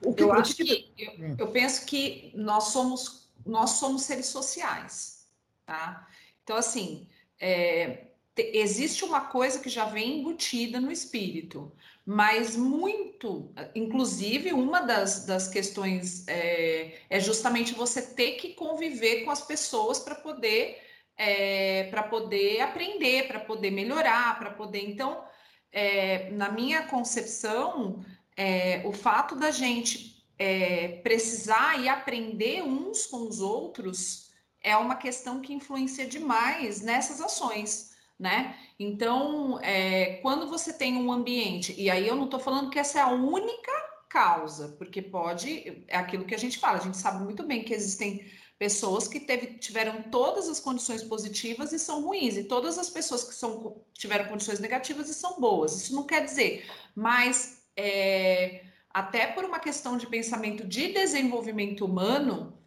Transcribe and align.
Que, 0.00 0.22
eu 0.22 0.32
acho 0.32 0.56
que, 0.56 0.64
que 0.64 1.04
eu, 1.04 1.12
hum. 1.12 1.36
eu, 1.38 1.50
penso 1.50 1.84
que 1.84 2.32
nós 2.34 2.64
somos 2.64 3.28
nós 3.44 3.70
somos 3.70 4.02
seres 4.02 4.26
sociais, 4.26 5.26
tá? 5.64 6.06
Então 6.42 6.56
assim, 6.56 7.06
é, 7.38 8.06
te, 8.34 8.50
existe 8.54 9.04
uma 9.04 9.22
coisa 9.22 9.58
que 9.58 9.68
já 9.68 9.84
vem 9.84 10.20
embutida 10.20 10.80
no 10.80 10.90
espírito, 10.90 11.72
mas 12.04 12.56
muito, 12.56 13.52
inclusive 13.74 14.52
uma 14.52 14.80
das, 14.80 15.26
das 15.26 15.48
questões 15.48 16.26
é, 16.28 16.98
é 17.08 17.20
justamente 17.20 17.74
você 17.74 18.02
ter 18.02 18.32
que 18.32 18.54
conviver 18.54 19.24
com 19.24 19.30
as 19.30 19.42
pessoas 19.42 19.98
para 19.98 20.14
poder 20.14 20.78
é, 21.16 21.84
para 21.90 22.02
poder 22.02 22.62
aprender, 22.62 23.28
para 23.28 23.40
poder 23.40 23.70
melhorar, 23.70 24.38
para 24.38 24.50
poder 24.52 24.88
então 24.88 25.22
é, 25.70 26.30
na 26.30 26.50
minha 26.50 26.84
concepção 26.84 28.02
é, 28.40 28.80
o 28.86 28.92
fato 28.92 29.36
da 29.36 29.50
gente 29.50 30.24
é, 30.38 31.00
precisar 31.02 31.78
e 31.78 31.90
aprender 31.90 32.62
uns 32.62 33.04
com 33.04 33.28
os 33.28 33.38
outros 33.38 34.30
é 34.62 34.74
uma 34.78 34.96
questão 34.96 35.42
que 35.42 35.52
influencia 35.52 36.06
demais 36.06 36.80
nessas 36.80 37.20
ações, 37.20 37.90
né? 38.18 38.56
Então, 38.78 39.60
é, 39.60 40.20
quando 40.22 40.48
você 40.48 40.72
tem 40.72 40.96
um 40.96 41.12
ambiente, 41.12 41.74
e 41.76 41.90
aí 41.90 42.08
eu 42.08 42.16
não 42.16 42.24
estou 42.24 42.40
falando 42.40 42.70
que 42.70 42.78
essa 42.78 42.98
é 42.98 43.02
a 43.02 43.08
única 43.08 43.72
causa, 44.08 44.74
porque 44.78 45.02
pode, 45.02 45.84
é 45.86 45.98
aquilo 45.98 46.24
que 46.24 46.34
a 46.34 46.38
gente 46.38 46.58
fala, 46.58 46.78
a 46.78 46.82
gente 46.82 46.96
sabe 46.96 47.22
muito 47.22 47.42
bem 47.42 47.62
que 47.62 47.74
existem 47.74 48.24
pessoas 48.58 49.06
que 49.06 49.20
teve, 49.20 49.58
tiveram 49.58 50.04
todas 50.04 50.48
as 50.48 50.58
condições 50.58 51.02
positivas 51.02 51.74
e 51.74 51.78
são 51.78 52.02
ruins, 52.02 52.38
e 52.38 52.44
todas 52.44 52.78
as 52.78 52.88
pessoas 52.88 53.22
que 53.22 53.34
são, 53.34 53.82
tiveram 53.92 54.30
condições 54.30 54.60
negativas 54.60 55.10
e 55.10 55.14
são 55.14 55.38
boas. 55.38 55.82
Isso 55.82 55.94
não 55.94 56.04
quer 56.04 56.24
dizer, 56.24 56.66
mas 56.94 57.59
é, 57.76 58.64
até 58.92 59.26
por 59.28 59.44
uma 59.44 59.58
questão 59.58 59.96
de 59.96 60.06
pensamento 60.06 60.66
de 60.66 60.92
desenvolvimento 60.92 61.84
humano, 61.84 62.58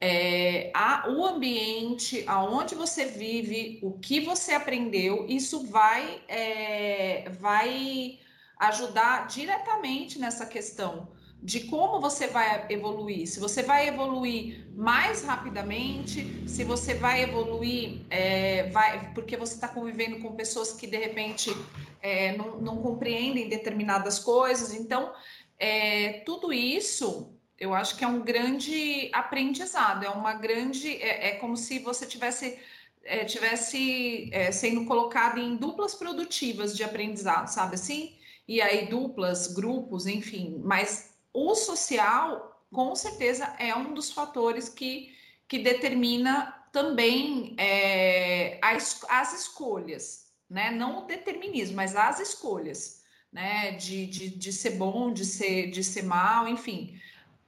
é, 0.00 0.70
a, 0.74 1.08
o 1.08 1.24
ambiente, 1.24 2.24
aonde 2.26 2.74
você 2.74 3.06
vive, 3.06 3.78
o 3.82 3.98
que 3.98 4.20
você 4.20 4.52
aprendeu, 4.52 5.26
isso 5.28 5.66
vai, 5.66 6.22
é, 6.28 7.28
vai 7.40 8.18
ajudar 8.58 9.26
diretamente 9.26 10.18
nessa 10.18 10.46
questão 10.46 11.08
de 11.42 11.60
como 11.60 12.00
você 12.00 12.26
vai 12.26 12.66
evoluir. 12.70 13.26
Se 13.26 13.38
você 13.38 13.62
vai 13.62 13.88
evoluir 13.88 14.66
mais 14.74 15.22
rapidamente, 15.22 16.42
se 16.48 16.64
você 16.64 16.94
vai 16.94 17.22
evoluir, 17.22 18.00
é, 18.10 18.68
vai, 18.70 19.12
porque 19.12 19.36
você 19.36 19.54
está 19.54 19.68
convivendo 19.68 20.18
com 20.20 20.34
pessoas 20.34 20.72
que 20.72 20.86
de 20.86 20.96
repente 20.96 21.50
é, 22.02 22.36
não, 22.36 22.58
não, 22.60 22.82
compreendem 22.82 23.48
determinadas 23.48 24.18
coisas. 24.18 24.74
Então, 24.74 25.12
é, 25.58 26.24
tudo 26.24 26.52
isso 26.52 27.36
eu 27.58 27.74
acho 27.74 27.96
que 27.96 28.04
é 28.04 28.08
um 28.08 28.22
grande 28.22 29.10
aprendizado, 29.12 30.04
é 30.04 30.10
uma 30.10 30.34
grande. 30.34 30.96
É, 30.96 31.28
é 31.28 31.36
como 31.36 31.56
se 31.56 31.78
você 31.78 32.06
tivesse. 32.06 32.58
É, 33.08 33.24
tivesse 33.24 34.28
é, 34.32 34.50
sendo 34.50 34.84
colocado 34.84 35.38
em 35.38 35.54
duplas 35.56 35.94
produtivas 35.94 36.76
de 36.76 36.82
aprendizado, 36.82 37.46
sabe 37.46 37.76
assim? 37.76 38.16
E 38.48 38.60
aí, 38.60 38.88
duplas, 38.88 39.46
grupos, 39.46 40.08
enfim. 40.08 40.60
Mas 40.64 41.15
o 41.36 41.54
social, 41.54 42.64
com 42.72 42.94
certeza, 42.96 43.54
é 43.58 43.74
um 43.76 43.92
dos 43.92 44.10
fatores 44.10 44.68
que, 44.68 45.14
que 45.46 45.58
determina 45.58 46.52
também 46.72 47.54
é, 47.58 48.58
as, 48.62 49.04
as 49.08 49.40
escolhas, 49.40 50.32
né? 50.48 50.70
Não 50.70 51.04
o 51.04 51.06
determinismo, 51.06 51.76
mas 51.76 51.94
as 51.94 52.20
escolhas, 52.20 53.02
né? 53.30 53.72
De, 53.72 54.06
de, 54.06 54.30
de 54.30 54.52
ser 54.52 54.70
bom, 54.70 55.12
de 55.12 55.26
ser, 55.26 55.70
de 55.70 55.84
ser 55.84 56.02
mal, 56.02 56.48
enfim 56.48 56.98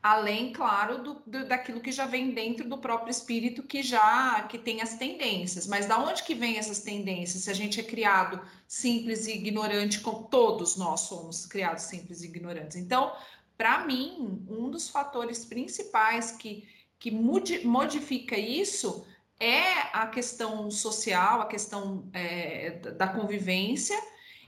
além, 0.03 0.53
claro, 0.53 1.03
do, 1.03 1.23
do, 1.27 1.47
daquilo 1.47 1.81
que 1.81 1.91
já 1.91 2.07
vem 2.07 2.31
dentro 2.31 2.69
do 2.69 2.79
próprio 2.79 3.11
espírito 3.11 3.63
que 3.63 3.83
já 3.83 4.43
que 4.43 4.57
tem 4.57 4.81
as 4.81 4.95
tendências. 4.95 5.67
Mas 5.67 5.87
da 5.87 5.99
onde 5.99 6.23
que 6.23 6.35
vem 6.35 6.57
essas 6.57 6.81
tendências? 6.81 7.45
Se 7.45 7.51
a 7.51 7.55
gente 7.55 7.81
é 7.81 7.83
criado 7.83 8.41
simples 8.67 9.27
e 9.27 9.33
ignorante, 9.33 10.01
como 10.01 10.25
todos 10.29 10.77
nós 10.77 11.01
somos 11.01 11.47
criados 11.47 11.85
simples 11.85 12.23
e 12.23 12.27
ignorantes. 12.27 12.77
Então, 12.77 13.13
para 13.59 13.85
mim, 13.85 14.47
um 14.49 14.71
dos 14.71 14.89
fatores 14.89 15.45
principais 15.45 16.33
que, 16.33 16.67
que 16.99 17.11
modifica 17.11 18.39
isso 18.39 19.05
é 19.39 19.81
a 19.93 20.07
questão 20.07 20.71
social, 20.71 21.43
a 21.43 21.47
questão 21.47 22.09
é, 22.15 22.71
da 22.71 23.09
convivência 23.09 24.01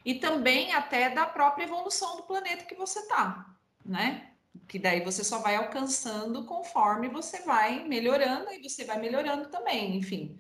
e 0.05 0.15
também 0.15 0.73
até 0.73 1.11
da 1.11 1.27
própria 1.27 1.65
evolução 1.65 2.17
do 2.17 2.23
planeta 2.23 2.65
que 2.65 2.75
você 2.75 3.01
está, 3.01 3.55
né? 3.85 4.31
que 4.67 4.79
daí 4.79 5.03
você 5.03 5.25
só 5.25 5.39
vai 5.39 5.57
alcançando 5.57 6.45
conforme 6.45 7.09
você 7.09 7.41
vai 7.43 7.85
melhorando 7.85 8.53
e 8.53 8.63
você 8.63 8.85
vai 8.85 8.99
melhorando 8.99 9.49
também, 9.49 9.97
enfim. 9.97 10.39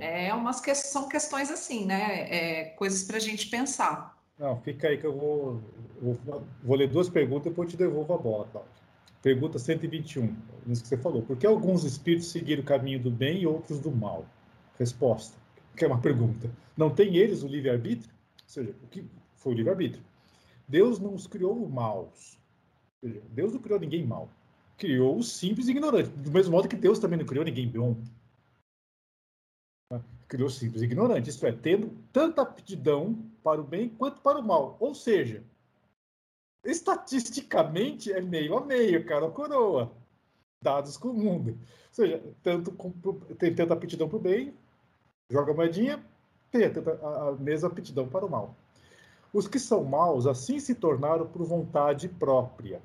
É, 0.00 0.26
é 0.26 0.34
umas 0.34 0.60
que, 0.60 0.74
são 0.74 1.08
questões 1.08 1.50
assim, 1.50 1.84
né? 1.84 2.28
É, 2.30 2.64
coisas 2.76 3.02
para 3.02 3.16
a 3.16 3.20
gente 3.20 3.48
pensar. 3.48 4.13
Não, 4.38 4.60
fica 4.60 4.88
aí 4.88 4.98
que 4.98 5.06
eu 5.06 5.16
vou, 5.16 5.62
vou, 6.00 6.46
vou 6.62 6.76
ler 6.76 6.88
duas 6.88 7.08
perguntas 7.08 7.46
e 7.46 7.50
depois 7.50 7.70
te 7.70 7.76
devolvo 7.76 8.12
a 8.14 8.18
bola, 8.18 8.46
Cláudio. 8.48 8.72
Pergunta 9.22 9.58
121, 9.58 10.36
isso 10.66 10.82
que 10.82 10.88
você 10.88 10.96
falou. 10.98 11.22
Por 11.22 11.36
que 11.36 11.46
alguns 11.46 11.84
espíritos 11.84 12.28
seguiram 12.28 12.62
o 12.62 12.66
caminho 12.66 13.00
do 13.00 13.10
bem 13.10 13.40
e 13.42 13.46
outros 13.46 13.80
do 13.80 13.90
mal? 13.90 14.26
Resposta, 14.78 15.38
que 15.76 15.84
é 15.84 15.88
uma 15.88 16.00
pergunta. 16.00 16.50
Não 16.76 16.90
tem 16.90 17.16
eles 17.16 17.42
o 17.42 17.48
livre-arbítrio? 17.48 18.12
Ou 18.12 18.48
seja, 18.48 18.74
o 18.82 18.86
que 18.88 19.04
foi 19.36 19.54
o 19.54 19.56
livre-arbítrio? 19.56 20.04
Deus 20.68 20.98
não 20.98 21.14
os 21.14 21.26
criou 21.26 21.66
maus, 21.68 22.38
Deus 23.30 23.52
não 23.52 23.60
criou 23.60 23.78
ninguém 23.78 24.04
mal. 24.04 24.28
Criou 24.76 25.16
os 25.16 25.32
simples 25.32 25.68
e 25.68 25.70
ignorantes. 25.70 26.10
Do 26.10 26.30
mesmo 26.30 26.52
modo 26.52 26.68
que 26.68 26.76
Deus 26.76 26.98
também 26.98 27.18
não 27.18 27.26
criou 27.26 27.44
ninguém 27.44 27.68
bom. 27.68 27.96
Criou 30.26 30.50
simples 30.50 30.82
e 30.82 30.86
ignorantes. 30.86 31.34
Isso 31.34 31.46
é, 31.46 31.52
tendo 31.52 31.92
tanta 32.12 32.42
aptidão 32.42 33.16
para 33.44 33.60
o 33.60 33.64
bem 33.64 33.88
quanto 33.88 34.20
para 34.20 34.38
o 34.38 34.42
mal. 34.42 34.76
Ou 34.80 34.94
seja, 34.94 35.44
estatisticamente 36.64 38.12
é 38.12 38.20
meio 38.20 38.56
a 38.56 38.64
meio, 38.64 39.06
cara, 39.06 39.30
coroa. 39.30 39.92
Dados 40.60 40.96
com 40.96 41.08
o 41.08 41.14
mundo. 41.14 41.50
Ou 41.50 41.92
seja, 41.92 42.22
tanto 42.42 42.72
com, 42.72 42.90
tem 43.38 43.54
tanta 43.54 43.74
aptidão 43.74 44.08
para 44.08 44.16
o 44.16 44.20
bem, 44.20 44.54
joga 45.30 45.52
a 45.52 45.54
moedinha, 45.54 46.04
tem 46.50 46.64
a, 46.64 47.28
a 47.28 47.32
mesma 47.32 47.68
aptidão 47.68 48.08
para 48.08 48.26
o 48.26 48.30
mal. 48.30 48.56
Os 49.32 49.46
que 49.46 49.58
são 49.58 49.84
maus 49.84 50.26
assim 50.26 50.58
se 50.58 50.74
tornaram 50.74 51.26
por 51.26 51.44
vontade 51.44 52.08
própria 52.08 52.82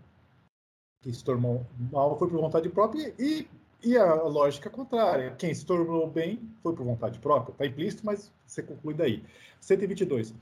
que 1.01 1.13
se 1.13 1.23
tornou 1.23 1.65
mal 1.91 2.17
foi 2.17 2.27
por 2.27 2.39
vontade 2.39 2.69
própria 2.69 3.13
e, 3.17 3.47
e 3.83 3.97
a 3.97 4.13
lógica 4.15 4.69
contrária. 4.69 5.35
Quem 5.37 5.53
se 5.53 5.65
tornou 5.65 6.09
bem 6.09 6.39
foi 6.61 6.75
por 6.75 6.85
vontade 6.85 7.19
própria. 7.19 7.51
Está 7.51 7.65
implícito, 7.65 8.05
mas 8.05 8.31
você 8.45 8.61
conclui 8.61 8.93
daí. 8.93 9.23
122. 9.61 10.33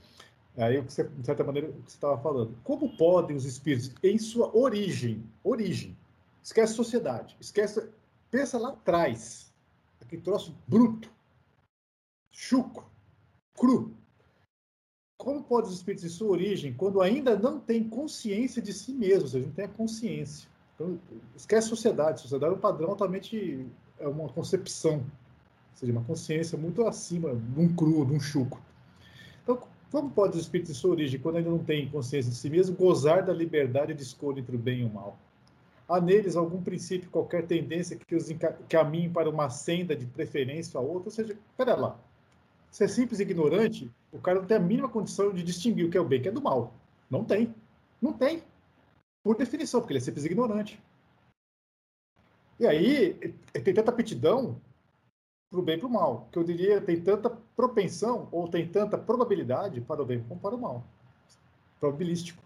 Aí, 0.58 0.82
de 0.82 0.92
certa 0.92 1.44
maneira, 1.44 1.70
o 1.70 1.74
que 1.84 1.92
você 1.92 1.98
estava 1.98 2.18
falando. 2.20 2.58
Como 2.64 2.98
podem 2.98 3.38
os 3.38 3.46
espíritos, 3.46 3.94
em 4.02 4.18
sua 4.18 4.56
origem, 4.58 5.24
origem, 5.44 5.96
esquece 6.42 6.74
sociedade, 6.74 7.38
esquece, 7.40 7.88
pensa 8.32 8.58
lá 8.58 8.70
atrás, 8.70 9.54
aquele 10.02 10.22
troço 10.24 10.56
bruto, 10.68 11.12
chuco, 12.32 12.90
cru. 13.56 13.96
Como 15.20 15.44
podem 15.44 15.70
os 15.70 15.78
espíritos 15.78 16.06
em 16.06 16.10
sua 16.10 16.30
origem, 16.30 16.74
quando 16.74 17.02
ainda 17.02 17.38
não 17.38 17.60
têm 17.60 17.88
consciência 17.88 18.60
de 18.60 18.74
si 18.74 18.94
mesmos, 18.94 19.24
ou 19.26 19.30
seja, 19.30 19.46
não 19.46 19.54
tem 19.54 19.66
a 19.66 19.70
consciência? 19.70 20.50
Então, 20.78 21.00
esquece 21.36 21.68
sociedade. 21.68 22.22
Sociedade 22.22 22.54
é 22.54 22.56
um 22.56 22.60
padrão 22.60 22.92
altamente. 22.92 23.66
É 24.00 24.08
uma 24.08 24.30
concepção, 24.30 24.98
ou 24.98 25.76
seja, 25.76 25.92
uma 25.92 26.04
consciência 26.04 26.56
muito 26.56 26.86
acima 26.86 27.36
de 27.36 27.60
um 27.60 27.76
cru, 27.76 28.06
de 28.06 28.14
um 28.14 28.20
chuco. 28.20 28.62
Então, 29.42 29.60
como 29.92 30.12
pode 30.12 30.38
os 30.38 30.44
espíritos 30.44 30.76
de 30.76 30.80
sua 30.80 30.92
origem, 30.92 31.20
quando 31.20 31.38
ainda 31.38 31.50
não 31.50 31.58
tem 31.58 31.90
consciência 31.90 32.30
de 32.30 32.38
si 32.38 32.48
mesmo, 32.48 32.76
gozar 32.76 33.26
da 33.26 33.34
liberdade 33.34 33.96
de 33.96 34.04
escolha 34.04 34.40
entre 34.40 34.56
o 34.56 34.60
bem 34.60 34.82
e 34.82 34.86
o 34.86 34.90
mal? 34.90 35.18
Há 35.90 36.00
neles 36.00 36.36
algum 36.36 36.62
princípio, 36.62 37.10
qualquer 37.10 37.48
tendência 37.48 37.98
que 37.98 38.16
os 38.16 38.30
encaminhe 38.30 39.10
para 39.10 39.28
uma 39.28 39.50
senda 39.50 39.96
de 39.96 40.06
preferência 40.06 40.78
a 40.78 40.82
outra? 40.82 41.06
Ou 41.06 41.12
seja, 41.12 41.36
pera 41.56 41.76
lá. 41.76 41.98
Se 42.70 42.84
é 42.84 42.88
simples 42.88 43.20
e 43.20 43.24
ignorante, 43.24 43.90
o 44.12 44.20
cara 44.20 44.40
não 44.40 44.46
tem 44.46 44.58
a 44.58 44.60
mínima 44.60 44.90
condição 44.90 45.34
de 45.34 45.42
distinguir 45.42 45.88
o 45.88 45.90
que 45.90 45.98
é 45.98 46.02
o 46.02 46.06
bem 46.06 46.18
e 46.18 46.20
o 46.20 46.24
que 46.24 46.30
é 46.30 46.32
do 46.32 46.42
mal. 46.42 46.72
Não 47.10 47.24
tem. 47.24 47.56
Não 48.00 48.14
tem 48.14 48.44
por 49.28 49.36
definição, 49.36 49.82
porque 49.82 49.92
ele 49.92 50.00
é 50.00 50.02
simples 50.02 50.24
ignorante. 50.24 50.82
E 52.58 52.66
aí, 52.66 53.14
tem 53.62 53.74
tanta 53.74 53.92
aptidão 53.92 54.62
para 55.50 55.60
o 55.60 55.62
bem 55.62 55.76
e 55.76 55.80
para 55.80 55.88
o 55.88 55.92
mal, 55.92 56.30
que 56.32 56.40
eu 56.40 56.46
diria 56.46 56.80
tem 56.80 57.02
tanta 57.02 57.30
propensão 57.30 58.30
ou 58.32 58.48
tem 58.48 58.66
tanta 58.66 58.98
probabilidade 58.98 59.82
para 59.82 60.02
o 60.02 60.06
bem 60.06 60.24
como 60.24 60.40
para 60.40 60.56
o 60.56 60.62
mal. 60.62 60.88
Probabilístico. 61.78 62.42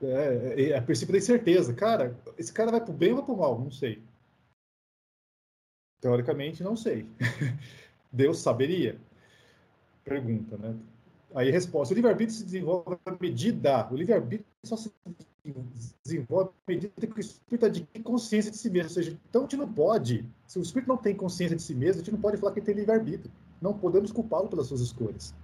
É, 0.00 0.06
é, 0.06 0.70
é 0.70 0.78
a 0.78 0.82
princípio 0.82 1.12
da 1.12 1.18
incerteza. 1.18 1.74
Cara, 1.74 2.16
esse 2.38 2.52
cara 2.52 2.70
vai 2.70 2.80
para 2.80 2.92
o 2.92 2.96
bem 2.96 3.12
ou 3.12 3.24
para 3.24 3.34
o 3.34 3.38
mal? 3.38 3.58
Não 3.58 3.70
sei. 3.72 4.00
Teoricamente, 6.00 6.62
não 6.62 6.76
sei. 6.76 7.08
Deus 8.12 8.38
saberia? 8.38 9.00
Pergunta, 10.04 10.56
né? 10.56 10.78
Aí 11.34 11.50
resposta: 11.50 11.92
o 11.92 11.96
livre-arbítrio 11.96 12.38
se 12.38 12.44
desenvolve 12.44 12.96
à 13.04 13.16
medida. 13.20 13.88
O 13.92 13.96
livre-arbítrio 13.96 14.46
só 14.64 14.76
se 14.76 14.92
desenvolve 16.02 16.50
à 16.50 16.70
medida 16.70 17.06
que 17.06 17.16
o 17.16 17.20
espírito 17.20 17.66
adquire 17.66 18.04
consciência 18.04 18.50
de 18.50 18.56
si 18.56 18.70
mesmo. 18.70 18.88
Ou 18.88 18.94
seja, 18.94 19.18
então 19.28 19.42
a 19.42 19.44
gente 19.44 19.56
não 19.56 19.72
pode, 19.72 20.24
se 20.46 20.58
o 20.58 20.62
espírito 20.62 20.88
não 20.88 20.96
tem 20.96 21.14
consciência 21.14 21.56
de 21.56 21.62
si 21.62 21.74
mesmo, 21.74 22.02
a 22.02 22.04
gente 22.04 22.12
não 22.12 22.20
pode 22.20 22.36
falar 22.36 22.52
que 22.52 22.58
ele 22.58 22.66
tem 22.66 22.74
livre-arbítrio. 22.74 23.30
Não 23.60 23.76
podemos 23.76 24.12
culpá-lo 24.12 24.48
pelas 24.48 24.66
suas 24.66 24.80
escolhas. 24.80 25.34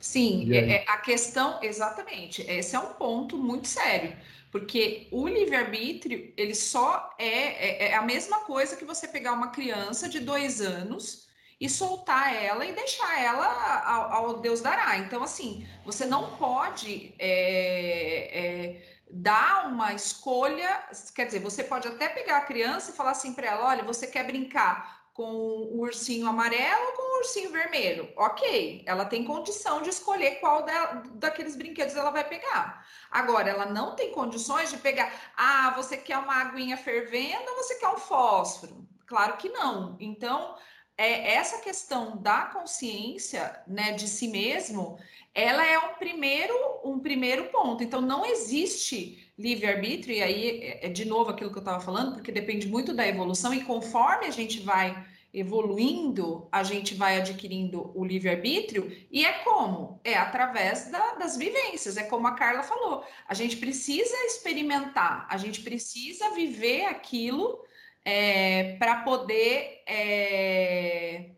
Sim, 0.00 0.52
é, 0.54 0.76
é, 0.76 0.84
a 0.88 0.96
questão, 0.98 1.58
exatamente, 1.62 2.42
esse 2.42 2.74
é 2.74 2.78
um 2.78 2.94
ponto 2.94 3.36
muito 3.36 3.66
sério, 3.66 4.16
porque 4.50 5.08
o 5.10 5.26
livre-arbítrio, 5.26 6.32
ele 6.36 6.54
só 6.54 7.14
é, 7.18 7.26
é, 7.26 7.88
é, 7.88 7.94
a 7.94 8.02
mesma 8.02 8.40
coisa 8.40 8.76
que 8.76 8.84
você 8.84 9.08
pegar 9.08 9.32
uma 9.32 9.48
criança 9.48 10.08
de 10.08 10.20
dois 10.20 10.60
anos 10.60 11.27
e 11.60 11.68
soltar 11.68 12.34
ela 12.34 12.64
e 12.64 12.72
deixar 12.72 13.20
ela 13.20 13.82
ao, 13.84 14.12
ao 14.12 14.38
Deus 14.38 14.60
dará. 14.60 14.96
Então, 14.98 15.22
assim, 15.22 15.66
você 15.84 16.06
não 16.06 16.36
pode 16.36 17.14
é, 17.18 18.30
é, 18.32 19.02
dar 19.10 19.66
uma 19.66 19.92
escolha, 19.92 20.84
quer 21.14 21.26
dizer, 21.26 21.40
você 21.40 21.64
pode 21.64 21.88
até 21.88 22.08
pegar 22.08 22.38
a 22.38 22.46
criança 22.46 22.90
e 22.90 22.94
falar 22.94 23.10
assim 23.10 23.34
para 23.34 23.48
ela: 23.48 23.66
olha, 23.66 23.82
você 23.82 24.06
quer 24.06 24.24
brincar 24.24 24.98
com 25.18 25.24
o 25.24 25.80
ursinho 25.80 26.28
amarelo 26.28 26.86
ou 26.86 26.92
com 26.92 27.02
o 27.02 27.18
ursinho 27.18 27.50
vermelho. 27.50 28.08
Ok, 28.16 28.84
ela 28.86 29.04
tem 29.04 29.24
condição 29.24 29.82
de 29.82 29.88
escolher 29.88 30.36
qual 30.36 30.64
da, 30.64 31.02
daqueles 31.14 31.56
brinquedos 31.56 31.96
ela 31.96 32.10
vai 32.10 32.22
pegar. 32.22 32.86
Agora, 33.10 33.50
ela 33.50 33.66
não 33.66 33.96
tem 33.96 34.12
condições 34.12 34.70
de 34.70 34.76
pegar, 34.76 35.12
ah, 35.36 35.72
você 35.74 35.96
quer 35.96 36.18
uma 36.18 36.36
aguinha 36.36 36.76
fervendo 36.76 37.50
ou 37.50 37.56
você 37.56 37.74
quer 37.74 37.88
um 37.88 37.98
fósforo? 37.98 38.86
Claro 39.08 39.38
que 39.38 39.48
não. 39.48 39.96
Então, 39.98 40.54
é, 40.98 41.34
essa 41.34 41.58
questão 41.58 42.16
da 42.16 42.46
consciência 42.46 43.62
né, 43.68 43.92
de 43.92 44.08
si 44.08 44.26
mesmo, 44.26 44.98
ela 45.32 45.64
é 45.64 45.78
um 45.78 45.94
primeiro, 45.94 46.54
um 46.84 46.98
primeiro 46.98 47.44
ponto. 47.50 47.84
Então, 47.84 48.00
não 48.00 48.26
existe 48.26 49.32
livre-arbítrio, 49.38 50.16
e 50.16 50.22
aí 50.22 50.60
é, 50.60 50.86
é 50.86 50.88
de 50.88 51.04
novo 51.04 51.30
aquilo 51.30 51.52
que 51.52 51.58
eu 51.58 51.62
estava 51.62 51.80
falando, 51.80 52.14
porque 52.14 52.32
depende 52.32 52.66
muito 52.66 52.92
da 52.92 53.06
evolução, 53.06 53.54
e 53.54 53.62
conforme 53.62 54.26
a 54.26 54.30
gente 54.32 54.58
vai 54.58 55.06
evoluindo, 55.32 56.48
a 56.50 56.64
gente 56.64 56.94
vai 56.94 57.18
adquirindo 57.18 57.92
o 57.94 58.04
livre-arbítrio, 58.04 58.90
e 59.08 59.24
é 59.24 59.32
como? 59.44 60.00
É 60.02 60.14
através 60.14 60.90
da, 60.90 61.14
das 61.14 61.36
vivências, 61.36 61.96
é 61.96 62.02
como 62.02 62.26
a 62.26 62.34
Carla 62.34 62.64
falou. 62.64 63.04
A 63.28 63.34
gente 63.34 63.56
precisa 63.56 64.16
experimentar, 64.24 65.28
a 65.30 65.36
gente 65.36 65.60
precisa 65.60 66.30
viver 66.30 66.86
aquilo 66.86 67.62
é, 68.04 68.76
para 68.78 69.02
poder. 69.02 69.82
É, 69.86 71.30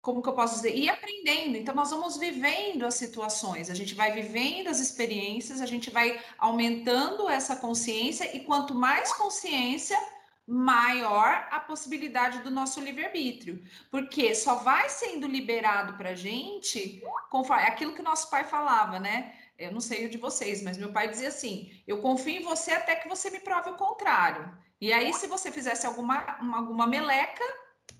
como 0.00 0.22
que 0.22 0.28
eu 0.28 0.34
posso 0.34 0.54
dizer? 0.54 0.76
Ir 0.76 0.88
aprendendo. 0.88 1.56
Então, 1.56 1.74
nós 1.74 1.90
vamos 1.90 2.16
vivendo 2.16 2.86
as 2.86 2.94
situações, 2.94 3.68
a 3.68 3.74
gente 3.74 3.92
vai 3.92 4.12
vivendo 4.12 4.68
as 4.68 4.78
experiências, 4.78 5.60
a 5.60 5.66
gente 5.66 5.90
vai 5.90 6.20
aumentando 6.38 7.28
essa 7.28 7.56
consciência, 7.56 8.36
e 8.36 8.40
quanto 8.40 8.72
mais 8.72 9.12
consciência, 9.12 9.98
maior 10.46 11.48
a 11.50 11.58
possibilidade 11.58 12.38
do 12.40 12.50
nosso 12.50 12.80
livre-arbítrio. 12.80 13.64
Porque 13.90 14.32
só 14.34 14.54
vai 14.54 14.88
sendo 14.88 15.26
liberado 15.26 15.94
para 15.94 16.10
a 16.10 16.14
gente 16.14 17.02
conforme 17.28 17.64
aquilo 17.64 17.94
que 17.94 18.02
nosso 18.02 18.30
pai 18.30 18.44
falava, 18.44 19.00
né? 19.00 19.34
Eu 19.58 19.72
não 19.72 19.80
sei 19.80 20.06
o 20.06 20.10
de 20.10 20.18
vocês, 20.18 20.62
mas 20.62 20.78
meu 20.78 20.92
pai 20.92 21.08
dizia 21.08 21.28
assim: 21.28 21.72
eu 21.86 22.00
confio 22.00 22.40
em 22.40 22.44
você 22.44 22.72
até 22.72 22.94
que 22.94 23.08
você 23.08 23.28
me 23.30 23.40
prove 23.40 23.70
o 23.70 23.76
contrário. 23.76 24.56
E 24.80 24.92
aí, 24.92 25.12
se 25.12 25.26
você 25.26 25.50
fizesse 25.50 25.86
alguma, 25.86 26.38
alguma 26.54 26.86
meleca, 26.86 27.44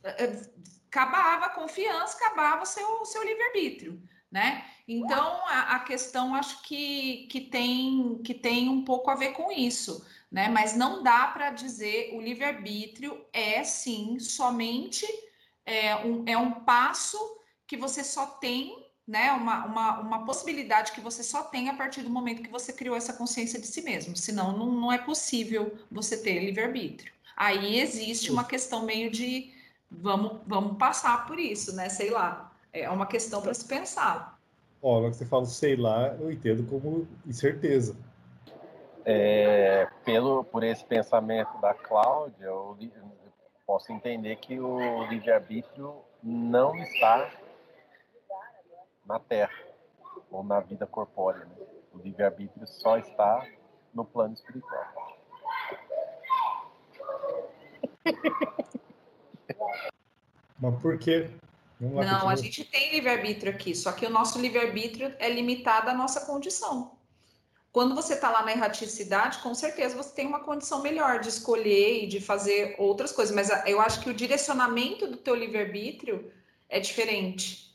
eh, 0.05 0.25
eh, 0.25 0.51
acabava 0.91 1.47
a 1.47 1.51
confiança, 1.51 2.17
acabava 2.17 2.63
o 2.63 2.67
seu, 2.67 3.05
seu 3.05 3.23
livre-arbítrio, 3.23 4.03
né? 4.31 4.65
Então, 4.89 5.43
a, 5.47 5.77
a, 5.77 5.79
questão 5.81 6.35
acho 6.35 6.63
que, 6.63 7.27
que, 7.31 7.41
tem, 7.41 8.21
que 8.23 8.35
tem 8.35 8.69
um 8.69 8.85
pouco 8.85 9.11
a 9.11 9.15
ver 9.15 9.33
com 9.33 9.51
isso, 9.51 10.07
né? 10.31 10.49
Mas 10.49 10.77
não 10.77 11.03
dá 11.03 11.27
para 11.29 11.51
dizer 11.51 12.15
o 12.15 12.21
livre-arbítrio 12.21 13.25
é 13.33 13.65
sim 13.65 14.19
somente 14.19 15.07
é 15.65 15.97
um, 15.97 16.25
é 16.27 16.39
um 16.39 16.65
passo 16.65 17.19
que 17.67 17.77
você 17.77 18.05
só 18.05 18.27
tem, 18.27 18.86
né? 19.07 19.33
Uma, 19.33 19.65
uma, 19.67 20.01
uma 20.01 20.25
possibilidade 20.25 20.93
que 20.93 21.01
você 21.01 21.23
só 21.23 21.45
tem 21.45 21.69
a 21.69 21.75
partir 21.75 22.03
do 22.03 22.11
momento 22.11 22.43
que 22.43 22.51
você 22.51 22.73
criou 22.73 22.97
essa 22.97 23.13
consciência 23.13 23.61
de 23.61 23.67
si 23.67 23.83
mesmo. 23.83 24.17
Senão, 24.17 24.57
não, 24.57 24.67
não 24.67 24.93
é 24.93 24.99
possível 24.99 25.77
você 25.91 26.17
ter 26.17 26.41
livre-arbítrio. 26.41 27.13
Aí 27.37 27.79
existe 27.79 28.31
uma 28.31 28.45
questão 28.45 28.85
meio 28.85 29.11
de 29.11 29.53
vamos, 29.91 30.41
vamos 30.47 30.77
passar 30.77 31.27
por 31.27 31.39
isso, 31.39 31.75
né? 31.77 31.89
Sei 31.89 32.11
lá. 32.11 32.53
É 32.73 32.91
uma 32.91 33.07
questão 33.07 33.41
para 33.41 33.55
se 33.55 33.65
pensar. 33.67 34.39
Ó, 34.83 35.09
que 35.09 35.17
você 35.17 35.25
fala 35.25 35.47
sei 35.47 35.77
lá, 35.77 36.15
eu 36.21 36.31
entendo 36.31 36.65
como 36.69 37.07
incerteza. 37.27 37.97
É, 39.05 39.89
pelo, 40.05 40.43
por 40.45 40.65
esse 40.65 40.85
pensamento 40.85 41.57
da 41.61 41.73
Cláudia, 41.73 42.45
eu, 42.45 42.77
eu 42.81 43.13
posso 43.65 43.93
entender 43.93 44.37
que 44.37 44.59
o 44.59 45.05
livre-arbítrio 45.07 45.95
não 46.23 46.77
está 46.77 47.31
na 49.07 49.19
Terra 49.19 49.53
ou 50.31 50.43
na 50.43 50.61
vida 50.61 50.87
corpórea. 50.87 51.45
Né? 51.45 51.57
O 51.93 51.99
livre-arbítrio 51.99 52.67
só 52.67 52.99
está 52.99 53.47
no 53.95 54.05
plano 54.05 54.35
espiritual. 54.35 54.85
Mas 60.59 60.81
por 60.81 60.99
quê? 60.99 61.31
Não, 61.79 62.29
a 62.29 62.37
gente 62.37 62.65
tem 62.65 62.93
livre-arbítrio 62.93 63.53
aqui, 63.53 63.75
só 63.75 63.93
que 63.93 64.07
o 64.07 64.11
nosso 64.11 64.41
livre-arbítrio 64.41 65.15
é 65.19 65.29
limitado 65.29 65.91
à 65.91 65.95
nossa 65.95 66.25
condição. 66.25 66.97
Quando 67.71 67.95
você 67.95 68.15
está 68.15 68.31
lá 68.31 68.43
na 68.43 68.53
erraticidade, 68.53 69.39
com 69.41 69.55
certeza 69.55 69.95
você 69.95 70.15
tem 70.15 70.27
uma 70.27 70.41
condição 70.41 70.81
melhor 70.81 71.21
de 71.21 71.29
escolher 71.29 72.05
e 72.05 72.07
de 72.07 72.19
fazer 72.23 72.75
outras 72.79 73.13
coisas, 73.13 73.35
mas 73.35 73.51
eu 73.67 73.79
acho 73.83 74.01
que 74.01 74.09
o 74.09 74.15
direcionamento 74.15 75.07
do 75.07 75.19
teu 75.19 75.35
livre-arbítrio 75.35 76.33
é 76.71 76.81
diferente, 76.81 77.66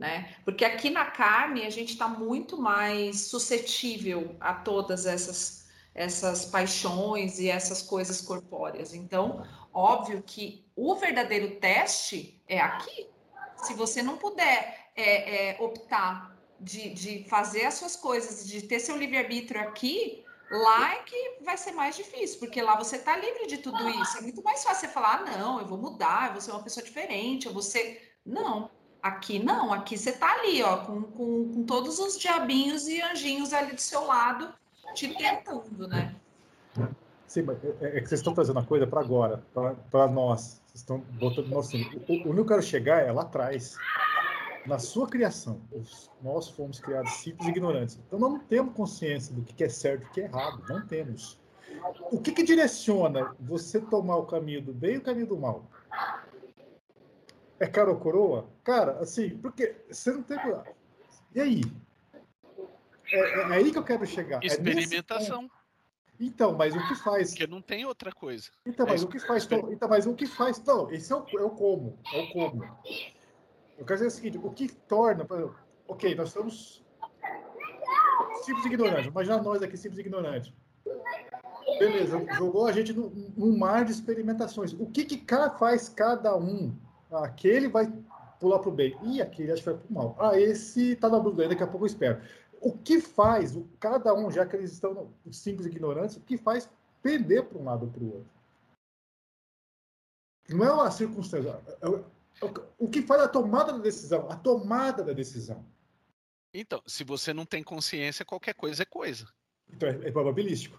né? 0.00 0.34
Porque 0.46 0.64
aqui 0.64 0.88
na 0.88 1.04
carne 1.04 1.66
a 1.66 1.70
gente 1.70 1.90
está 1.90 2.08
muito 2.08 2.56
mais 2.56 3.26
suscetível 3.26 4.34
a 4.40 4.54
todas 4.54 5.04
essas 5.04 5.60
essas 5.92 6.46
paixões 6.46 7.40
e 7.40 7.50
essas 7.50 7.82
coisas 7.82 8.20
corpóreas. 8.20 8.94
Então, 8.94 9.44
óbvio 9.74 10.22
que 10.22 10.64
o 10.74 10.94
verdadeiro 10.94 11.56
teste 11.56 12.40
é 12.48 12.60
aqui. 12.60 13.08
Se 13.56 13.74
você 13.74 14.00
não 14.00 14.16
puder 14.16 14.90
é, 14.96 15.50
é, 15.50 15.60
optar 15.60 16.34
de, 16.60 16.90
de 16.90 17.24
fazer 17.28 17.66
as 17.66 17.74
suas 17.74 17.96
coisas, 17.96 18.46
de 18.46 18.62
ter 18.62 18.78
seu 18.78 18.96
livre-arbítrio 18.96 19.60
aqui, 19.60 20.24
lá 20.48 20.94
é 20.94 21.02
que 21.02 21.38
vai 21.42 21.58
ser 21.58 21.72
mais 21.72 21.96
difícil, 21.96 22.38
porque 22.38 22.62
lá 22.62 22.76
você 22.76 22.96
está 22.96 23.16
livre 23.16 23.48
de 23.48 23.58
tudo 23.58 23.90
isso. 23.90 24.16
É 24.16 24.20
muito 24.20 24.42
mais 24.44 24.62
fácil 24.62 24.86
você 24.86 24.94
falar, 24.94 25.24
ah, 25.26 25.38
não, 25.38 25.60
eu 25.60 25.66
vou 25.66 25.76
mudar, 25.76 26.28
eu 26.28 26.32
vou 26.34 26.40
ser 26.40 26.52
uma 26.52 26.62
pessoa 26.62 26.86
diferente, 26.86 27.46
eu 27.46 27.52
vou 27.52 27.62
ser. 27.62 28.16
Não, 28.24 28.70
aqui 29.02 29.38
não, 29.38 29.72
aqui 29.72 29.96
você 29.96 30.10
está 30.10 30.32
ali, 30.34 30.62
ó, 30.62 30.78
com, 30.78 31.02
com, 31.02 31.52
com 31.52 31.62
todos 31.64 31.98
os 31.98 32.18
diabinhos 32.18 32.88
e 32.88 33.00
anjinhos 33.02 33.52
ali 33.52 33.72
do 33.72 33.80
seu 33.80 34.04
lado, 34.04 34.52
te 34.94 35.08
tentando, 35.14 35.88
né? 35.88 36.14
Sim, 37.26 37.42
mas 37.42 37.58
é, 37.64 37.98
é 37.98 38.00
que 38.00 38.08
vocês 38.08 38.20
estão 38.20 38.34
trazendo 38.34 38.58
a 38.58 38.64
coisa 38.64 38.86
para 38.86 39.00
agora, 39.00 39.42
para 39.90 40.08
nós. 40.08 40.60
Vocês 40.66 40.80
estão 40.80 40.98
botando 40.98 41.48
nosso. 41.48 41.76
O, 41.76 42.28
onde 42.28 42.38
eu 42.38 42.44
quero 42.44 42.62
chegar 42.62 43.00
é 43.00 43.12
lá 43.12 43.22
atrás. 43.22 43.76
Na 44.66 44.78
sua 44.78 45.08
criação, 45.08 45.60
nós 46.20 46.48
fomos 46.48 46.80
criados 46.80 47.12
simples 47.12 47.46
e 47.46 47.50
ignorantes. 47.50 47.98
Então 48.06 48.18
não 48.18 48.38
temos 48.38 48.74
consciência 48.74 49.34
do 49.34 49.42
que 49.42 49.64
é 49.64 49.68
certo 49.68 50.02
e 50.02 50.06
o 50.06 50.10
que 50.10 50.20
é 50.20 50.24
errado. 50.24 50.62
Não 50.68 50.86
temos. 50.86 51.38
O 52.10 52.20
que, 52.20 52.32
que 52.32 52.42
direciona 52.42 53.34
você 53.38 53.80
tomar 53.80 54.16
o 54.16 54.26
caminho 54.26 54.60
do 54.60 54.72
bem 54.72 54.94
e 54.94 54.98
o 54.98 55.02
caminho 55.02 55.26
do 55.26 55.38
mal? 55.38 55.64
É 57.60 57.66
cara 57.66 57.90
ou 57.90 58.00
coroa? 58.00 58.48
Cara, 58.64 58.98
assim, 59.00 59.36
porque 59.38 59.76
você 59.88 60.10
não 60.10 60.22
tem. 60.22 60.38
E 61.34 61.40
aí? 61.40 61.60
É, 63.12 63.18
é, 63.18 63.40
é 63.40 63.44
aí 63.52 63.70
que 63.70 63.78
eu 63.78 63.84
quero 63.84 64.06
chegar. 64.06 64.42
É 64.42 64.46
Experimentação. 64.46 65.44
É 65.44 65.60
então, 66.22 66.54
mas 66.54 66.74
o 66.74 66.88
que 66.88 66.94
faz? 66.96 67.30
Porque 67.30 67.46
não 67.46 67.62
tem 67.62 67.84
outra 67.84 68.12
coisa. 68.12 68.50
Então, 68.66 68.86
mas 68.86 69.02
é 69.02 69.06
o 69.06 69.08
que 69.08 69.18
faz? 69.18 69.48
Então, 69.50 69.88
mas 69.88 70.06
o 70.06 70.14
que 70.14 70.26
faz? 70.26 70.62
Não, 70.64 70.90
esse 70.90 71.12
é 71.12 71.16
o, 71.16 71.24
é 71.38 71.42
o 71.42 71.50
como. 71.50 71.98
É 72.12 72.20
o 72.20 72.32
como. 72.32 72.64
Eu 73.78 73.86
quero 73.86 74.00
dizer 74.00 74.06
o 74.06 74.10
seguinte: 74.10 74.38
o 74.38 74.50
que 74.50 74.68
torna. 74.68 75.26
Ok, 75.88 76.14
nós 76.14 76.30
somos 76.30 76.84
simples 78.42 78.66
ignorantes. 78.66 79.06
Imagina 79.06 79.42
nós 79.42 79.62
aqui, 79.62 79.76
simples 79.76 79.98
ignorantes. 79.98 80.52
Beleza, 81.78 82.22
jogou 82.34 82.66
a 82.66 82.72
gente 82.72 82.92
num, 82.92 83.32
num 83.36 83.56
mar 83.56 83.84
de 83.84 83.92
experimentações. 83.92 84.72
O 84.74 84.86
que, 84.86 85.04
que 85.04 85.24
faz 85.58 85.88
cada 85.88 86.36
um? 86.36 86.76
Aquele 87.12 87.68
vai 87.68 87.92
pular 88.38 88.58
para 88.58 88.68
o 88.68 88.72
bem. 88.72 88.96
E 89.02 89.20
aquele 89.20 89.52
acho 89.52 89.62
que 89.62 89.70
vai 89.70 89.78
para 89.78 89.90
o 89.90 89.92
mal. 89.92 90.16
Ah, 90.18 90.38
esse 90.38 90.96
tá 90.96 91.08
na 91.08 91.18
dúvida, 91.18 91.48
daqui 91.48 91.62
a 91.62 91.66
pouco 91.66 91.84
eu 91.84 91.88
espero 91.88 92.20
o 92.60 92.76
que 92.76 93.00
faz, 93.00 93.56
o, 93.56 93.66
cada 93.80 94.14
um, 94.14 94.30
já 94.30 94.46
que 94.46 94.54
eles 94.54 94.72
estão 94.72 95.12
simples 95.32 95.66
ignorantes, 95.66 96.16
o 96.16 96.20
que 96.20 96.36
faz 96.36 96.70
pender 97.02 97.44
para 97.44 97.58
um 97.58 97.64
lado 97.64 97.86
ou 97.86 97.90
para 97.90 98.02
o 98.02 98.14
outro? 98.14 98.30
Não 100.50 100.64
é 100.64 100.72
uma 100.72 100.90
circunstância. 100.90 101.60
É, 101.66 101.86
é, 101.86 102.46
é 102.46 102.52
o 102.78 102.88
que 102.88 103.02
faz 103.02 103.22
a 103.22 103.28
tomada 103.28 103.72
da 103.72 103.78
decisão, 103.78 104.30
a 104.30 104.36
tomada 104.36 105.02
da 105.02 105.12
decisão. 105.12 105.64
Então, 106.52 106.82
se 106.86 107.04
você 107.04 107.32
não 107.32 107.46
tem 107.46 107.62
consciência, 107.62 108.24
qualquer 108.24 108.54
coisa 108.54 108.82
é 108.82 108.86
coisa. 108.86 109.26
Então 109.68 109.88
é, 109.88 110.08
é 110.08 110.12
probabilístico. 110.12 110.78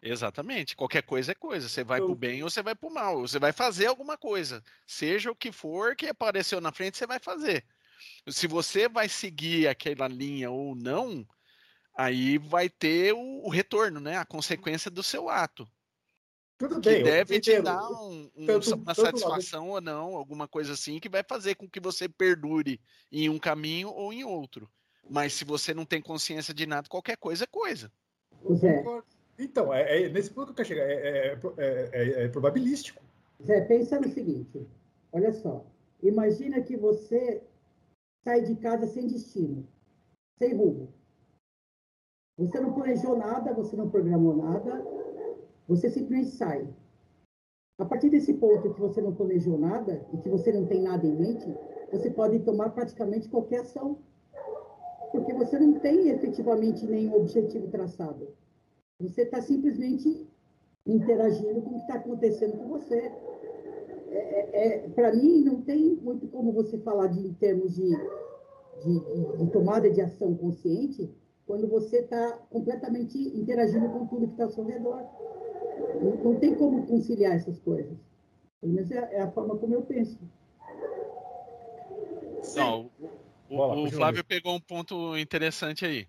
Exatamente. 0.00 0.76
Qualquer 0.76 1.02
coisa 1.02 1.32
é 1.32 1.34
coisa. 1.34 1.68
Você 1.68 1.82
vai 1.82 2.00
Eu- 2.00 2.06
pro 2.06 2.14
bem 2.14 2.42
ou 2.42 2.50
você 2.50 2.62
vai 2.62 2.74
pro 2.74 2.90
mal. 2.90 3.20
Você 3.22 3.38
vai 3.38 3.52
fazer 3.52 3.86
alguma 3.86 4.16
coisa. 4.16 4.62
Seja 4.86 5.30
o 5.30 5.34
que 5.36 5.50
for 5.50 5.96
que 5.96 6.06
apareceu 6.06 6.60
na 6.60 6.70
frente, 6.72 6.96
você 6.96 7.06
vai 7.06 7.18
fazer. 7.18 7.64
Se 8.28 8.46
você 8.46 8.88
vai 8.88 9.08
seguir 9.08 9.66
aquela 9.66 10.06
linha 10.06 10.50
ou 10.50 10.74
não, 10.76 11.26
aí 11.96 12.38
vai 12.38 12.68
ter 12.68 13.12
o, 13.12 13.18
o 13.44 13.48
retorno, 13.48 13.98
né? 13.98 14.16
A 14.18 14.24
consequência 14.24 14.88
do 14.90 15.02
seu 15.02 15.28
ato. 15.28 15.68
Tudo 16.56 16.80
Que 16.80 16.90
bem. 16.90 16.98
eu 17.00 17.04
deve 17.04 17.40
te 17.40 17.60
dar 17.60 17.88
um- 17.90 18.30
um- 18.36 18.46
tanto- 18.46 18.74
uma 18.74 18.94
tanto 18.94 19.02
lado- 19.02 19.18
satisfação 19.18 19.68
ou 19.70 19.80
não, 19.80 20.14
alguma 20.16 20.46
coisa 20.48 20.72
assim, 20.72 20.98
que 20.98 21.08
vai 21.08 21.22
fazer 21.22 21.54
com 21.54 21.68
que 21.68 21.78
você 21.80 22.08
perdure 22.08 22.80
em 23.12 23.28
um 23.28 23.38
caminho 23.38 23.88
ou 23.90 24.12
em 24.12 24.24
outro. 24.24 24.68
Mas 25.08 25.32
se 25.32 25.44
você 25.44 25.72
não 25.72 25.84
tem 25.84 26.02
consciência 26.02 26.52
de 26.52 26.66
nada, 26.66 26.88
qualquer 26.88 27.16
coisa 27.16 27.44
é 27.44 27.46
coisa. 27.46 27.90
Zé. 28.54 28.84
Então, 29.38 29.72
é, 29.72 30.02
é 30.04 30.08
nesse 30.08 30.30
ponto 30.30 30.46
que 30.46 30.50
eu 30.52 30.56
quero 30.56 30.68
chegar. 30.68 30.84
É, 30.84 30.94
é- 30.94 31.38
é- 31.58 31.90
é- 31.92 32.24
é 32.24 32.28
probabilístico. 32.28 33.00
Zé, 33.44 33.60
pensa 33.62 34.00
no 34.00 34.08
seguinte, 34.08 34.66
olha 35.12 35.32
só, 35.32 35.64
imagina 36.02 36.60
que 36.60 36.76
você 36.76 37.40
sai 38.24 38.42
de 38.42 38.56
casa 38.56 38.86
sem 38.86 39.06
destino, 39.06 39.66
sem 40.38 40.56
rumo. 40.56 40.92
Você 42.36 42.58
não 42.60 42.72
planejou 42.72 43.16
nada, 43.16 43.52
você 43.52 43.76
não 43.76 43.88
programou 43.88 44.36
nada, 44.36 44.84
você 45.68 45.88
simplesmente 45.88 46.30
sai. 46.30 46.68
A 47.78 47.84
partir 47.84 48.10
desse 48.10 48.34
ponto 48.34 48.74
que 48.74 48.80
você 48.80 49.00
não 49.00 49.14
planejou 49.14 49.56
nada 49.56 50.04
e 50.12 50.18
que 50.18 50.28
você 50.28 50.52
não 50.52 50.66
tem 50.66 50.82
nada 50.82 51.06
em 51.06 51.14
mente, 51.14 51.46
você 51.92 52.10
pode 52.10 52.40
tomar 52.40 52.70
praticamente 52.70 53.28
qualquer 53.28 53.60
ação. 53.60 53.98
Porque 55.12 55.32
você 55.32 55.58
não 55.58 55.78
tem 55.78 56.08
efetivamente 56.08 56.84
nenhum 56.84 57.14
objetivo 57.14 57.68
traçado. 57.68 58.28
Você 59.00 59.22
está 59.22 59.40
simplesmente 59.40 60.26
interagindo 60.86 61.62
com 61.62 61.70
o 61.70 61.74
que 61.74 61.80
está 61.80 61.94
acontecendo 61.94 62.56
com 62.56 62.68
você. 62.68 63.12
É, 64.10 64.88
para 64.94 65.14
mim, 65.14 65.44
não 65.44 65.60
tem 65.62 65.96
muito 65.96 66.26
como 66.28 66.52
você 66.52 66.78
falar 66.78 67.08
de, 67.08 67.20
em 67.26 67.34
termos 67.34 67.74
de, 67.76 67.90
de, 68.84 69.36
de- 69.36 69.50
tomada 69.52 69.90
de 69.90 70.00
ação 70.00 70.34
consciente 70.34 71.10
quando 71.46 71.68
você 71.68 71.98
está 71.98 72.32
completamente 72.50 73.18
interagindo 73.18 73.88
com 73.90 74.06
tudo 74.06 74.26
que 74.26 74.32
está 74.32 74.44
ao 74.44 74.50
seu 74.50 74.64
redor. 74.64 75.02
Não, 76.02 76.32
não 76.32 76.40
tem 76.40 76.54
como 76.54 76.86
conciliar 76.86 77.36
essas 77.36 77.58
coisas. 77.60 77.96
Pelo 78.60 78.72
menos 78.72 78.90
é, 78.90 79.14
é 79.14 79.20
a 79.20 79.30
forma 79.30 79.56
como 79.56 79.74
eu 79.74 79.82
penso. 79.82 80.18
Não, 82.56 82.90
o, 83.48 83.54
o 83.56 83.56
continua, 83.68 83.90
Flávio 83.90 84.24
pegou 84.24 84.54
um 84.54 84.60
ponto 84.60 85.16
interessante 85.16 85.84
aí. 85.84 86.06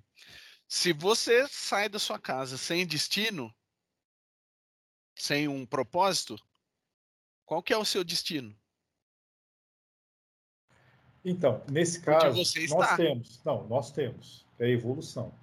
Se 0.72 0.94
você 0.94 1.48
sai 1.48 1.90
da 1.90 1.98
sua 1.98 2.20
casa 2.20 2.56
sem 2.56 2.86
destino, 2.86 3.52
sem 5.16 5.48
um 5.48 5.66
propósito, 5.66 6.40
qual 7.44 7.64
que 7.64 7.74
é 7.74 7.78
o 7.78 7.84
seu 7.84 8.04
destino? 8.04 8.56
Então, 11.26 11.64
nesse 11.70 12.00
caso, 12.00 12.38
você 12.38 12.68
nós 12.68 12.84
está. 12.84 12.96
temos. 12.98 13.42
Não, 13.44 13.68
nós 13.68 13.92
temos. 13.92 14.46
É 14.60 14.66
a 14.66 14.70
evolução. 14.70 15.34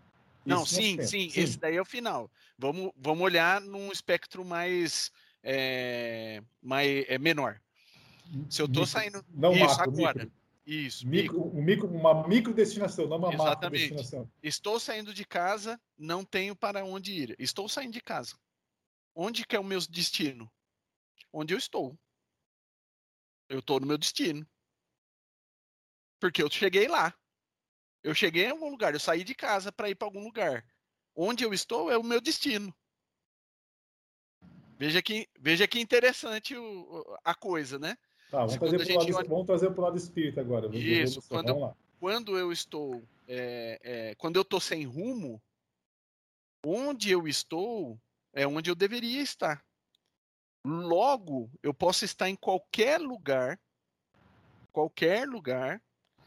Não, 0.44 0.62
Isso 0.62 0.76
sim, 0.76 0.96
temos. 0.96 1.10
sim, 1.10 1.32
esse 1.34 1.58
daí 1.58 1.74
é 1.74 1.80
o 1.82 1.84
final. 1.84 2.30
Vamos, 2.56 2.92
vamos 2.96 3.24
olhar 3.24 3.60
num 3.60 3.90
espectro 3.90 4.44
mais, 4.44 5.10
é, 5.42 6.40
mais 6.62 7.04
é, 7.08 7.18
menor. 7.18 7.60
Se 8.48 8.62
eu 8.62 8.68
Micro- 8.68 8.86
saindo. 8.86 9.26
Não 9.28 9.52
Isso, 9.52 9.64
macro, 9.64 9.82
agora. 9.92 10.24
micro. 10.24 10.32
Isso, 10.66 11.06
Micro, 11.06 11.44
micro. 11.44 11.58
um 11.58 11.62
micro, 11.62 11.88
uma 11.88 12.26
microdestinação, 12.26 13.06
não 13.06 13.18
uma 13.18 13.28
macro 13.30 13.44
Exatamente. 13.44 13.78
destinação. 13.94 14.28
Estou 14.42 14.80
saindo 14.80 15.14
de 15.14 15.24
casa, 15.24 15.80
não 15.96 16.24
tenho 16.24 16.56
para 16.56 16.84
onde 16.84 17.12
ir. 17.12 17.36
Estou 17.38 17.68
saindo 17.68 17.92
de 17.92 18.00
casa. 18.00 18.36
Onde 19.14 19.46
que 19.46 19.54
é 19.54 19.60
o 19.60 19.64
meu 19.64 19.78
destino? 19.88 20.52
Onde 21.32 21.54
eu 21.54 21.58
estou. 21.58 21.96
Eu 23.48 23.60
estou 23.60 23.78
no 23.78 23.86
meu 23.86 23.96
destino. 23.96 24.44
Porque 26.18 26.42
eu 26.42 26.50
cheguei 26.50 26.88
lá. 26.88 27.14
Eu 28.02 28.14
cheguei 28.14 28.46
em 28.46 28.50
algum 28.50 28.68
lugar, 28.68 28.92
eu 28.92 29.00
saí 29.00 29.22
de 29.22 29.34
casa 29.34 29.70
para 29.70 29.88
ir 29.88 29.94
para 29.94 30.08
algum 30.08 30.24
lugar. 30.24 30.66
Onde 31.14 31.44
eu 31.44 31.54
estou 31.54 31.90
é 31.90 31.96
o 31.96 32.02
meu 32.02 32.20
destino. 32.20 32.74
Veja 34.78 35.00
que, 35.00 35.28
veja 35.38 35.66
que 35.66 35.80
interessante 35.80 36.56
o- 36.56 37.16
a 37.24 37.34
coisa, 37.34 37.78
né? 37.78 37.96
Tá, 38.30 38.38
vamos 38.38 38.56
trazer, 38.56 38.78
pro 38.78 38.94
lado, 38.94 39.16
olha- 39.16 39.28
vamos 39.28 39.46
trazer 39.46 39.70
pro 39.70 39.82
lado 39.82 39.96
espírita 39.96 40.40
agora. 40.40 40.66
Isso, 40.76 41.20
vamos- 41.20 41.28
quando- 41.28 41.46
Vamos 41.46 41.62
lá. 41.62 41.76
quando 42.00 42.38
eu 42.38 42.52
estou 42.52 43.02
é, 43.28 43.78
é, 43.82 44.14
quando 44.16 44.36
eu 44.36 44.42
estou 44.42 44.60
sem 44.60 44.84
rumo 44.84 45.42
onde 46.64 47.10
eu 47.10 47.26
estou 47.26 47.98
é 48.32 48.46
onde 48.46 48.70
eu 48.70 48.74
deveria 48.74 49.20
estar 49.22 49.64
logo 50.64 51.50
eu 51.62 51.72
posso 51.74 52.04
estar 52.04 52.28
em 52.28 52.36
qualquer 52.36 53.00
lugar 53.00 53.58
qualquer 54.72 55.26
lugar 55.26 55.80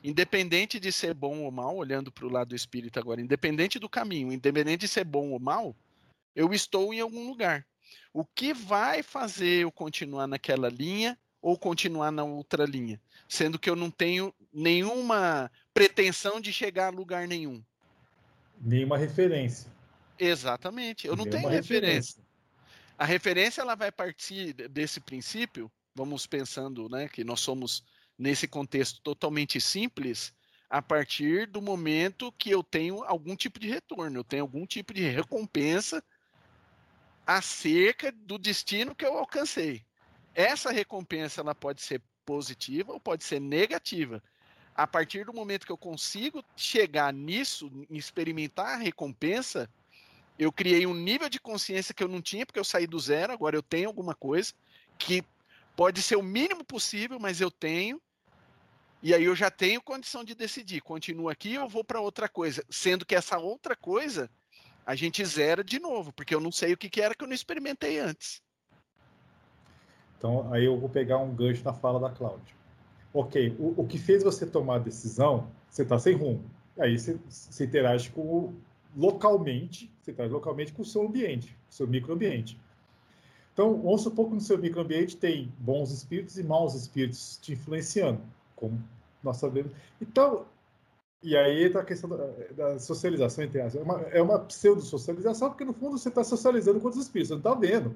independente 0.03 0.79
de 0.79 0.91
ser 0.91 1.13
bom 1.13 1.43
ou 1.43 1.51
mal 1.51 1.75
olhando 1.75 2.11
para 2.11 2.25
o 2.25 2.29
lado 2.31 2.55
espírita 2.55 2.99
agora 2.99 3.21
independente 3.21 3.79
do 3.79 3.89
caminho 3.89 4.31
independente 4.31 4.81
de 4.81 4.87
ser 4.87 5.03
bom 5.03 5.31
ou 5.31 5.39
mal 5.39 5.75
eu 6.35 6.53
estou 6.53 6.93
em 6.93 6.99
algum 7.01 7.27
lugar 7.29 7.65
o 8.13 8.25
que 8.25 8.53
vai 8.53 9.03
fazer 9.03 9.63
eu 9.63 9.71
continuar 9.71 10.25
naquela 10.27 10.69
linha 10.69 11.17
ou 11.41 11.57
continuar 11.57 12.11
na 12.11 12.23
outra 12.23 12.65
linha 12.65 12.99
sendo 13.29 13.59
que 13.59 13.69
eu 13.69 13.75
não 13.75 13.91
tenho 13.91 14.33
nenhuma 14.51 15.51
pretensão 15.71 16.41
de 16.41 16.51
chegar 16.51 16.87
a 16.87 16.89
lugar 16.89 17.27
nenhum. 17.27 17.63
Nenhuma 18.59 18.97
referência. 18.97 19.71
Exatamente, 20.17 21.07
eu 21.07 21.15
não 21.15 21.23
tenho 21.23 21.43
Nenhuma 21.43 21.51
referência. 21.51 22.21
A 22.97 23.05
referência 23.05 23.61
ela 23.61 23.75
vai 23.75 23.91
partir 23.91 24.51
desse 24.53 24.99
princípio, 24.99 25.71
vamos 25.95 26.25
pensando, 26.25 26.89
né, 26.89 27.07
que 27.07 27.23
nós 27.23 27.39
somos 27.39 27.85
nesse 28.17 28.47
contexto 28.47 28.99
totalmente 29.01 29.61
simples, 29.61 30.33
a 30.69 30.81
partir 30.81 31.47
do 31.47 31.61
momento 31.61 32.33
que 32.33 32.49
eu 32.49 32.61
tenho 32.61 33.03
algum 33.03 33.35
tipo 33.35 33.59
de 33.59 33.69
retorno, 33.69 34.19
eu 34.19 34.23
tenho 34.23 34.41
algum 34.41 34.65
tipo 34.65 34.93
de 34.93 35.03
recompensa 35.03 36.03
acerca 37.25 38.11
do 38.11 38.37
destino 38.37 38.93
que 38.93 39.05
eu 39.05 39.17
alcancei. 39.17 39.85
Essa 40.39 40.71
recompensa 40.71 41.41
ela 41.41 41.53
pode 41.53 41.81
ser 41.81 42.01
positiva 42.25 42.93
ou 42.93 42.99
pode 42.99 43.25
ser 43.25 43.41
negativa. 43.41 44.23
A 44.73 44.87
partir 44.87 45.25
do 45.25 45.33
momento 45.33 45.65
que 45.65 45.71
eu 45.71 45.77
consigo 45.77 46.41
chegar 46.55 47.11
nisso, 47.11 47.69
experimentar 47.89 48.67
a 48.67 48.77
recompensa, 48.77 49.69
eu 50.37 50.49
criei 50.49 50.87
um 50.87 50.93
nível 50.93 51.27
de 51.27 51.41
consciência 51.41 51.93
que 51.93 52.01
eu 52.01 52.07
não 52.07 52.21
tinha, 52.21 52.45
porque 52.45 52.57
eu 52.57 52.63
saí 52.63 52.87
do 52.87 52.97
zero, 52.97 53.33
agora 53.33 53.57
eu 53.57 53.61
tenho 53.61 53.89
alguma 53.89 54.15
coisa 54.15 54.53
que 54.97 55.25
pode 55.75 56.01
ser 56.01 56.15
o 56.15 56.23
mínimo 56.23 56.63
possível, 56.63 57.19
mas 57.19 57.41
eu 57.41 57.51
tenho. 57.51 58.01
E 59.03 59.13
aí 59.13 59.25
eu 59.25 59.35
já 59.35 59.51
tenho 59.51 59.81
condição 59.81 60.23
de 60.23 60.33
decidir, 60.33 60.79
continuo 60.79 61.27
aqui 61.27 61.57
ou 61.57 61.67
vou 61.67 61.83
para 61.83 61.99
outra 61.99 62.29
coisa, 62.29 62.63
sendo 62.69 63.05
que 63.05 63.13
essa 63.13 63.37
outra 63.37 63.75
coisa 63.75 64.31
a 64.85 64.95
gente 64.95 65.25
zera 65.25 65.65
de 65.65 65.79
novo, 65.79 66.13
porque 66.13 66.33
eu 66.33 66.39
não 66.39 66.49
sei 66.49 66.71
o 66.71 66.77
que, 66.77 66.89
que 66.89 67.01
era 67.01 67.13
que 67.13 67.25
eu 67.25 67.27
não 67.27 67.35
experimentei 67.35 67.99
antes. 67.99 68.41
Então, 70.19 70.53
aí 70.53 70.65
eu 70.65 70.77
vou 70.77 70.89
pegar 70.89 71.17
um 71.17 71.33
gancho 71.33 71.63
na 71.63 71.73
fala 71.73 71.97
da 71.97 72.13
Cláudia. 72.13 72.53
Ok, 73.13 73.55
o, 73.57 73.73
o 73.81 73.87
que 73.87 73.97
fez 73.97 74.21
você 74.21 74.45
tomar 74.45 74.75
a 74.75 74.79
decisão, 74.79 75.47
você 75.69 75.83
está 75.83 75.97
sem 75.97 76.13
rumo. 76.13 76.43
Aí 76.77 76.99
você, 76.99 77.17
você 77.29 77.63
interage 77.65 78.09
com 78.11 78.53
localmente, 78.95 79.89
você 80.01 80.11
interage 80.11 80.33
localmente 80.33 80.73
com 80.73 80.81
o 80.81 80.85
seu 80.85 81.03
ambiente, 81.03 81.57
o 81.69 81.73
seu 81.73 81.87
microambiente. 81.87 82.59
Então, 83.53 83.81
vamos 83.81 84.01
supor 84.01 84.27
que 84.27 84.35
no 84.35 84.41
seu 84.41 84.57
microambiente 84.57 85.15
tem 85.15 85.51
bons 85.57 85.91
espíritos 85.91 86.37
e 86.37 86.43
maus 86.43 86.75
espíritos 86.75 87.39
te 87.41 87.53
influenciando, 87.53 88.21
como 88.55 88.77
nós 89.23 89.37
sabemos. 89.37 89.71
Então, 90.01 90.45
e 91.23 91.35
aí 91.35 91.65
entra 91.65 91.81
a 91.81 91.85
questão 91.85 92.09
da, 92.55 92.77
socialização, 92.79 93.43
entre 93.43 93.61
aspas. 93.61 93.81
É 93.81 93.83
uma, 93.83 94.01
é 94.01 94.21
uma 94.21 94.39
pseudo-socialização, 94.39 95.49
porque 95.49 95.65
no 95.65 95.73
fundo 95.73 95.97
você 95.97 96.09
está 96.09 96.23
socializando 96.23 96.79
com 96.79 96.89
os 96.89 96.97
espíritos, 96.97 97.29
você 97.29 97.33
não 97.33 97.39
está 97.39 97.53
vendo. 97.53 97.95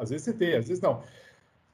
Às 0.00 0.10
vezes 0.10 0.24
você 0.24 0.32
tem, 0.32 0.54
às 0.54 0.68
vezes 0.68 0.82
não. 0.82 1.02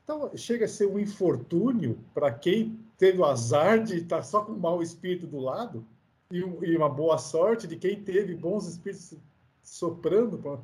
Então, 0.04 0.36
chega 0.36 0.64
a 0.64 0.68
ser 0.68 0.86
um 0.86 0.98
infortúnio 0.98 1.98
para 2.12 2.32
quem 2.32 2.78
teve 2.98 3.18
o 3.18 3.24
azar 3.24 3.82
de 3.82 3.98
estar 3.98 4.22
só 4.22 4.44
com 4.44 4.52
um 4.52 4.58
mau 4.58 4.82
espírito 4.82 5.26
do 5.26 5.38
lado 5.38 5.86
e, 6.30 6.38
e 6.38 6.76
uma 6.76 6.88
boa 6.88 7.18
sorte 7.18 7.66
de 7.66 7.76
quem 7.76 8.02
teve 8.02 8.34
bons 8.34 8.66
espíritos 8.66 9.14
soprando. 9.62 10.38
Pra... 10.38 10.58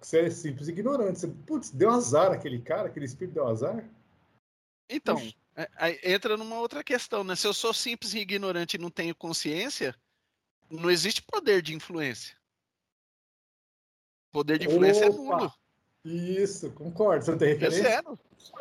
Você 0.00 0.20
é 0.20 0.30
simples 0.30 0.68
ignorante. 0.68 1.20
Você, 1.20 1.28
putz, 1.46 1.70
deu 1.70 1.90
azar 1.90 2.32
aquele 2.32 2.60
cara, 2.60 2.88
aquele 2.88 3.06
espírito 3.06 3.34
deu 3.34 3.48
azar. 3.48 3.84
Então, 4.88 5.20
é, 5.56 6.12
entra 6.12 6.36
numa 6.36 6.58
outra 6.60 6.84
questão, 6.84 7.24
né? 7.24 7.34
Se 7.34 7.46
eu 7.46 7.54
sou 7.54 7.72
simples 7.72 8.12
e 8.14 8.18
ignorante 8.18 8.74
e 8.74 8.80
não 8.80 8.90
tenho 8.90 9.14
consciência, 9.14 9.96
não 10.70 10.90
existe 10.90 11.22
poder 11.22 11.62
de 11.62 11.74
influência. 11.74 12.36
Poder 14.30 14.58
de 14.58 14.66
influência 14.66 15.08
Opa! 15.08 15.14
é 15.14 15.16
nulo. 15.16 15.54
Isso, 16.06 16.70
concordo. 16.70 17.24
Você 17.24 17.30
não 17.32 17.38
tem 17.38 17.48
É 17.48 17.52
referência? 17.54 17.82
zero. 17.82 18.18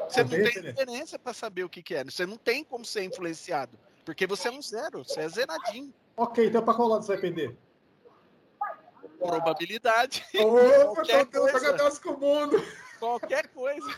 Você 0.10 0.24
não 0.24 0.30
tem 0.30 0.40
tem 0.40 0.46
referência. 0.48 0.72
referência 0.84 1.20
para 1.20 1.34
saber 1.34 1.64
o 1.64 1.70
que, 1.70 1.84
que 1.84 1.94
é. 1.96 2.04
Você 2.04 2.26
não 2.26 2.38
tem 2.38 2.64
como 2.64 2.84
ser 2.84 3.04
influenciado. 3.04 3.78
Porque 4.04 4.26
você 4.26 4.48
é 4.48 4.52
um 4.52 4.62
zero, 4.62 5.04
você 5.04 5.22
é 5.22 5.30
zeradinho. 5.30 5.94
Ok, 6.18 6.48
então 6.48 6.64
para 6.64 6.74
qual 6.74 6.88
lado 6.88 7.04
você 7.06 7.14
vai 7.14 7.22
pender? 7.22 7.56
Probabilidade. 9.20 10.26
Ô, 10.40 10.94
Qualquer 10.96 11.26
Deus, 11.26 11.52
coisa. 11.52 11.74
Deus 11.74 12.00
com 12.00 12.10
o 12.12 12.20
mundo. 12.20 12.64
Qualquer 13.00 13.48
coisa. 13.50 13.88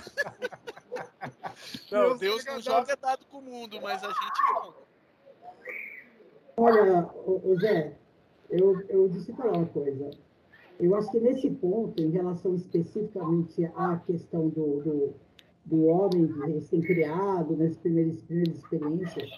Deus 1.89 1.92
Não, 1.92 2.18
Deus 2.18 2.44
tenha 2.44 2.56
não 2.56 2.62
joga 2.62 2.96
dado 2.96 3.25
com 3.25 3.38
o 3.38 3.42
mundo, 3.42 3.80
mas 3.82 4.04
a 4.04 4.08
gente 4.08 4.54
joga. 4.54 4.77
Olha, 6.58 7.06
ô, 7.25 7.51
ô 7.51 7.60
Zé, 7.60 7.96
eu, 8.50 8.82
eu 8.89 9.12
eu 9.13 9.36
falar 9.36 9.51
uma 9.58 9.66
coisa. 9.68 10.10
Eu 10.79 10.96
acho 10.96 11.10
que 11.12 11.19
nesse 11.19 11.50
ponto, 11.50 12.01
em 12.01 12.12
relação 12.12 12.53
especificamente 12.53 13.65
à 13.75 13.98
questão 13.98 14.50
do, 14.50 14.81
do, 14.81 15.13
do 15.65 15.86
homem 15.86 16.27
recém-criado, 16.53 17.57
nas 17.57 17.75
primeiras, 17.77 18.22
primeiras 18.22 18.55
experiências, 18.57 19.29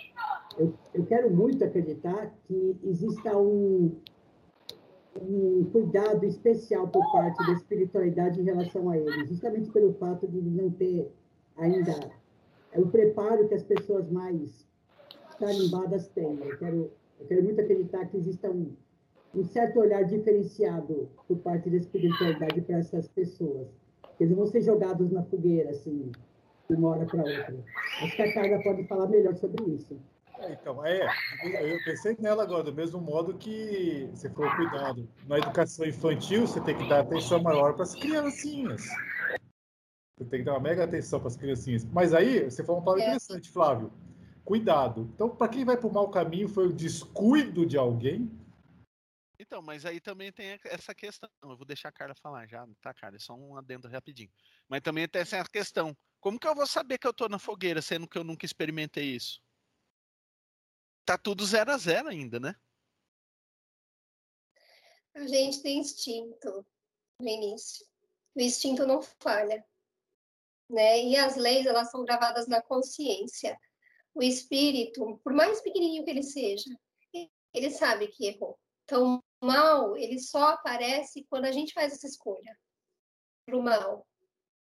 eu, 0.57 0.73
eu 0.93 1.05
quero 1.05 1.33
muito 1.33 1.63
acreditar 1.63 2.35
que 2.45 2.77
exista 2.83 3.37
um, 3.37 3.95
um 5.21 5.63
cuidado 5.71 6.25
especial 6.25 6.87
por 6.87 7.09
parte 7.11 7.37
da 7.45 7.53
espiritualidade 7.53 8.41
em 8.41 8.43
relação 8.43 8.89
a 8.89 8.97
ele, 8.97 9.25
justamente 9.27 9.71
pelo 9.71 9.93
fato 9.93 10.27
de 10.27 10.41
não 10.41 10.69
ter 10.71 11.09
ainda 11.57 12.19
é 12.71 12.79
o 12.79 12.87
preparo 12.87 13.47
que 13.47 13.55
as 13.55 13.63
pessoas 13.63 14.09
mais 14.09 14.67
tarimbadas 15.39 16.07
têm. 16.09 16.39
Eu 16.39 16.57
quero, 16.57 16.91
eu 17.19 17.25
quero 17.27 17.43
muito 17.43 17.61
acreditar 17.61 18.05
que 18.05 18.17
exista 18.17 18.49
um, 18.49 18.75
um 19.33 19.43
certo 19.45 19.79
olhar 19.79 20.03
diferenciado 20.03 21.09
por 21.27 21.37
parte 21.39 21.69
da 21.69 21.77
espiritualidade 21.77 22.61
para 22.61 22.77
essas 22.77 23.07
pessoas. 23.07 23.67
Eles 24.19 24.31
não 24.31 24.43
vão 24.43 24.47
ser 24.47 24.61
jogados 24.61 25.11
na 25.11 25.23
fogueira, 25.23 25.69
assim, 25.69 26.11
de 26.69 26.75
uma 26.75 26.89
hora 26.89 27.05
para 27.05 27.23
outra. 27.23 27.55
Acho 28.01 28.15
que 28.15 28.21
a 28.21 28.33
Carla 28.33 28.61
pode 28.63 28.83
falar 28.87 29.07
melhor 29.07 29.35
sobre 29.35 29.63
isso. 29.71 29.97
É, 30.39 30.53
Então, 30.53 30.85
é, 30.85 31.05
eu 31.43 31.77
pensei 31.83 32.15
nela 32.19 32.43
agora, 32.43 32.63
do 32.63 32.73
mesmo 32.73 32.99
modo 32.99 33.33
que 33.33 34.09
você 34.13 34.29
falou 34.29 34.51
cuidado. 34.55 35.07
Na 35.27 35.37
educação 35.37 35.85
infantil, 35.85 36.47
você 36.47 36.59
tem 36.61 36.77
que 36.77 36.87
dar 36.87 37.01
atenção 37.01 37.41
maior 37.41 37.73
para 37.73 37.83
as 37.83 37.95
criancinhas. 37.95 38.83
Você 40.17 40.25
tem 40.29 40.39
que 40.39 40.45
dar 40.45 40.53
uma 40.53 40.59
mega 40.59 40.83
atenção 40.83 41.19
para 41.19 41.27
as 41.27 41.37
criancinhas. 41.37 41.85
Mas 41.85 42.13
aí, 42.13 42.43
você 42.43 42.63
falou 42.63 42.79
uma 42.79 42.85
palavra 42.85 43.03
É. 43.03 43.07
interessante, 43.07 43.49
Flávio. 43.49 43.91
Cuidado. 44.43 45.09
Então, 45.13 45.29
para 45.29 45.47
quem 45.47 45.63
vai 45.63 45.77
para 45.77 45.87
o 45.87 45.93
mau 45.93 46.09
caminho, 46.09 46.47
foi 46.47 46.67
o 46.67 46.73
descuido 46.73 47.65
de 47.65 47.77
alguém? 47.77 48.29
Então, 49.41 49.61
mas 49.61 49.85
aí 49.85 50.01
também 50.01 50.33
tem 50.33 50.59
essa 50.65 50.93
questão. 50.93 51.29
Eu 51.41 51.55
vou 51.55 51.65
deixar 51.65 51.87
a 51.87 51.93
Carla 51.93 52.13
falar 52.13 52.45
já, 52.45 52.67
tá, 52.81 52.93
Carla? 52.93 53.15
É 53.15 53.19
só 53.19 53.33
um 53.33 53.55
adendo 53.55 53.87
rapidinho. 53.87 54.29
Mas 54.67 54.81
também 54.81 55.07
tem 55.07 55.21
essa 55.21 55.41
questão. 55.45 55.97
Como 56.19 56.37
que 56.37 56.45
eu 56.45 56.53
vou 56.53 56.67
saber 56.67 56.97
que 56.97 57.07
eu 57.07 57.13
tô 57.13 57.29
na 57.29 57.39
fogueira, 57.39 57.81
sendo 57.81 58.05
que 58.05 58.17
eu 58.17 58.23
nunca 58.25 58.45
experimentei 58.45 59.15
isso? 59.15 59.41
Tá 61.05 61.17
tudo 61.17 61.45
zero 61.45 61.71
a 61.71 61.77
zero 61.77 62.09
ainda, 62.09 62.37
né? 62.37 62.53
A 65.15 65.25
gente 65.25 65.61
tem 65.63 65.79
instinto 65.79 66.65
no 67.21 67.27
início. 67.27 67.85
O 68.35 68.41
instinto 68.41 68.85
não 68.85 69.01
falha. 69.01 69.65
Né? 70.69 71.05
E 71.05 71.15
as 71.15 71.37
leis, 71.37 71.65
elas 71.65 71.89
são 71.89 72.03
gravadas 72.03 72.45
na 72.45 72.61
consciência. 72.61 73.57
O 74.13 74.21
espírito, 74.21 75.17
por 75.23 75.31
mais 75.31 75.61
pequenininho 75.61 76.03
que 76.03 76.09
ele 76.09 76.23
seja, 76.23 76.69
ele 77.53 77.71
sabe 77.71 78.09
que 78.09 78.25
errou. 78.25 78.59
Então, 78.89 79.23
o 79.39 79.45
mal, 79.45 79.95
ele 79.95 80.17
só 80.17 80.45
aparece 80.45 81.23
quando 81.29 81.45
a 81.45 81.51
gente 81.51 81.73
faz 81.75 81.93
essa 81.93 82.07
escolha 82.07 82.57
para 83.45 83.55
o 83.55 83.61
mal. 83.61 84.03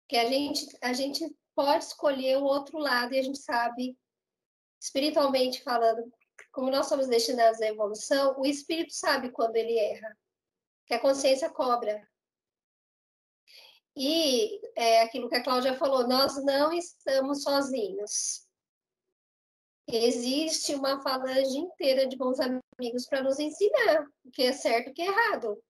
Que 0.08 0.16
a 0.16 0.26
gente, 0.30 0.78
a 0.80 0.94
gente 0.94 1.36
pode 1.56 1.86
escolher 1.86 2.38
o 2.38 2.44
outro 2.44 2.78
lado 2.78 3.16
e 3.16 3.20
a 3.20 3.24
gente 3.24 3.40
sabe, 3.40 3.98
espiritualmente 4.80 5.64
falando, 5.64 6.04
como 6.52 6.70
nós 6.70 6.86
somos 6.86 7.08
destinados 7.08 7.60
à 7.62 7.68
evolução, 7.68 8.40
o 8.40 8.46
espírito 8.46 8.94
sabe 8.94 9.32
quando 9.32 9.56
ele 9.56 9.76
erra, 9.76 10.16
que 10.86 10.94
a 10.94 11.02
consciência 11.02 11.50
cobra. 11.50 12.08
E 13.96 14.62
é 14.76 15.02
aquilo 15.02 15.30
que 15.30 15.36
a 15.36 15.44
Cláudia 15.44 15.74
falou, 15.80 16.08
nós 16.08 16.36
não 16.46 16.72
estamos 16.72 17.42
sozinhos. 17.42 18.48
Existe 19.88 20.76
uma 20.76 21.02
falange 21.02 21.58
inteira 21.58 22.08
de 22.08 22.16
bons 22.16 22.40
amigos 22.82 23.06
para 23.06 23.22
nos 23.22 23.38
ensinar 23.40 24.08
o 24.26 24.32
que 24.32 24.42
é 24.42 24.52
certo 24.52 24.88
e 24.88 24.92
o 24.92 24.94
que 24.94 25.04
é 25.04 25.08
errado. 25.08 25.62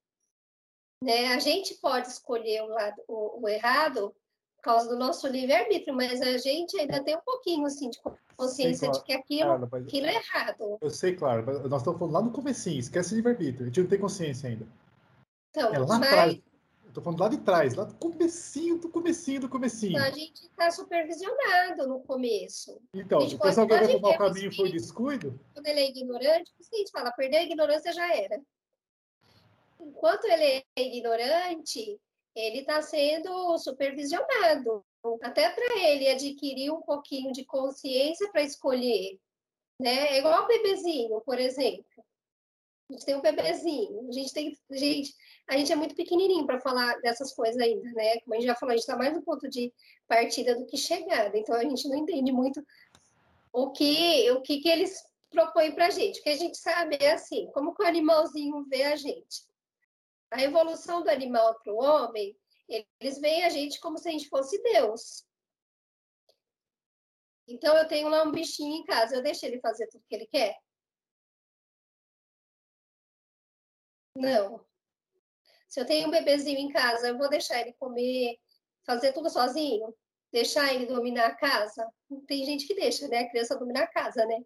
Né? 1.04 1.34
A 1.34 1.40
gente 1.40 1.76
pode 1.76 2.08
escolher 2.08 2.62
o, 2.62 2.68
lado, 2.68 3.02
o, 3.08 3.44
o 3.44 3.50
errado 3.50 4.16
por 4.56 4.64
causa 4.64 4.88
do 4.90 4.98
nosso 4.98 5.28
livre-arbítrio, 5.28 5.94
mas 5.94 6.22
a 6.22 6.38
gente 6.38 6.80
ainda 6.80 7.04
tem 7.04 7.18
um 7.18 7.22
pouquinho 7.22 7.66
assim, 7.66 7.90
de 7.90 8.00
consciência 8.38 8.88
claro. 8.88 9.00
de 9.00 9.06
que 9.06 9.14
aquilo, 9.14 9.60
mas- 9.60 9.84
aquilo 9.84 10.06
é 10.08 10.16
errado. 10.16 10.78
Eu 10.80 10.90
sei, 10.90 11.16
claro. 11.16 11.44
mas 11.46 11.62
Nós 11.64 11.82
estamos 11.82 12.00
falando 12.00 12.14
lá 12.14 12.22
no 12.22 12.32
comecinho. 12.32 12.80
Esquece 12.80 13.16
livre-arbítrio. 13.16 13.64
A 13.64 13.66
gente 13.66 13.82
não 13.82 13.90
tem 13.90 14.00
consciência 14.00 14.50
ainda. 14.50 14.68
Então, 15.50 15.74
É 15.74 15.80
lá 15.80 16.00
mas 16.00 16.08
atrás. 16.08 16.42
Tô 16.94 17.02
falando 17.02 17.20
lá 17.22 17.30
de 17.30 17.38
trás. 17.40 17.74
Lá 17.76 17.86
do 17.86 17.96
comecinho, 17.96 18.78
do 18.78 18.90
comecinho, 18.90 19.42
do 19.42 19.50
comecinho. 19.50 20.02
a 20.02 20.10
gente 20.12 20.44
está 20.46 20.70
supervisionado 20.72 21.88
no 21.88 22.02
começo. 22.02 22.82
Então, 22.94 23.20
a 23.20 23.22
gente 23.22 23.36
o 23.36 23.40
pessoal 23.40 23.68
que 23.68 23.74
pode- 23.74 23.88
vai 23.88 24.00
para 24.00 24.10
o 24.10 24.18
caminho 24.18 24.56
foi 24.56 24.72
descuido? 24.72 25.40
quando 25.54 25.68
ele 25.68 25.80
é 25.80 25.90
ignorante, 25.90 26.52
por 26.54 26.62
isso 26.62 26.70
que 26.70 26.76
a 26.76 26.80
gente 26.80 26.92
fala, 26.92 27.12
perder 27.12 27.38
a 27.38 27.44
ignorância 27.44 27.94
já 27.94 28.14
era. 28.16 28.42
Enquanto 29.80 30.26
ele 30.26 30.44
é 30.44 30.64
ignorante, 30.78 32.00
ele 32.36 32.60
está 32.60 32.82
sendo 32.82 33.58
supervisionado, 33.58 34.84
até 35.24 35.50
para 35.50 35.78
ele 35.80 36.08
adquirir 36.10 36.72
um 36.72 36.82
pouquinho 36.82 37.32
de 37.32 37.44
consciência 37.46 38.30
para 38.32 38.44
escolher. 38.44 39.18
Né? 39.80 40.10
É 40.10 40.20
igual 40.20 40.44
o 40.44 40.48
bebezinho, 40.48 41.22
por 41.22 41.40
exemplo. 41.40 41.86
A 42.92 42.94
gente 42.94 43.06
tem 43.06 43.16
um 43.16 43.22
bebezinho, 43.22 44.10
a 44.10 44.12
gente 44.12 44.34
tem. 44.34 44.58
Gente, 44.70 45.16
a 45.48 45.56
gente 45.56 45.72
é 45.72 45.76
muito 45.78 45.96
pequenininho 45.96 46.46
para 46.46 46.60
falar 46.60 47.00
dessas 47.00 47.34
coisas 47.34 47.58
ainda, 47.58 47.90
né? 47.94 48.20
Como 48.20 48.34
a 48.34 48.38
gente 48.38 48.48
já 48.48 48.56
falou, 48.56 48.74
a 48.74 48.76
gente 48.76 48.82
está 48.84 48.98
mais 48.98 49.14
no 49.14 49.24
ponto 49.24 49.50
de 49.50 49.74
partida 50.10 50.56
do 50.56 50.66
que 50.66 50.76
chegada, 50.76 51.38
então 51.38 51.56
a 51.56 51.64
gente 51.64 51.88
não 51.88 51.96
entende 51.96 52.34
muito 52.34 52.62
o 53.54 53.72
que, 53.72 54.30
o 54.32 54.42
que, 54.42 54.60
que 54.60 54.68
eles 54.68 54.94
propõem 55.30 55.74
para 55.74 55.88
a 55.88 55.90
gente. 55.90 56.20
O 56.20 56.24
que 56.24 56.32
a 56.32 56.36
gente 56.36 56.58
sabe 56.58 56.98
é 57.00 57.14
assim, 57.14 57.50
como 57.54 57.74
que 57.74 57.82
o 57.82 57.88
animalzinho 57.88 58.66
vê 58.66 58.84
a 58.84 58.98
gente. 58.98 59.46
A 60.30 60.42
evolução 60.44 61.02
do 61.02 61.10
animal 61.10 61.58
para 61.64 61.74
o 61.74 61.78
homem, 61.78 62.36
eles 63.00 63.20
veem 63.22 63.46
a 63.46 63.50
gente 63.50 63.80
como 63.80 63.98
se 63.98 64.10
a 64.10 64.12
gente 64.12 64.28
fosse 64.28 64.62
Deus. 64.62 65.26
Então, 67.48 67.78
eu 67.78 67.88
tenho 67.88 68.10
lá 68.10 68.24
um 68.24 68.32
bichinho 68.32 68.76
em 68.76 68.84
casa, 68.84 69.16
eu 69.16 69.24
deixo 69.24 69.46
ele 69.46 69.62
fazer 69.62 69.88
tudo 69.88 70.04
que 70.10 70.16
ele 70.16 70.28
quer? 70.28 70.58
Não. 74.22 74.66
Se 75.68 75.80
eu 75.80 75.86
tenho 75.86 76.08
um 76.08 76.12
bebezinho 76.12 76.60
em 76.60 76.70
casa, 76.72 77.08
eu 77.08 77.18
vou 77.18 77.30
deixar 77.30 77.62
ele 77.62 77.74
comer, 77.74 78.38
fazer 78.86 79.14
tudo 79.14 79.30
sozinho? 79.30 79.94
Deixar 80.32 80.74
ele 80.74 80.86
dominar 80.86 81.28
a 81.28 81.36
casa? 81.36 81.88
Tem 82.28 82.46
gente 82.46 82.66
que 82.68 82.76
deixa, 82.76 83.08
né? 83.08 83.20
A 83.20 83.30
criança 83.30 83.58
dominar 83.58 83.84
a 83.84 83.88
casa, 83.88 84.26
né? 84.26 84.42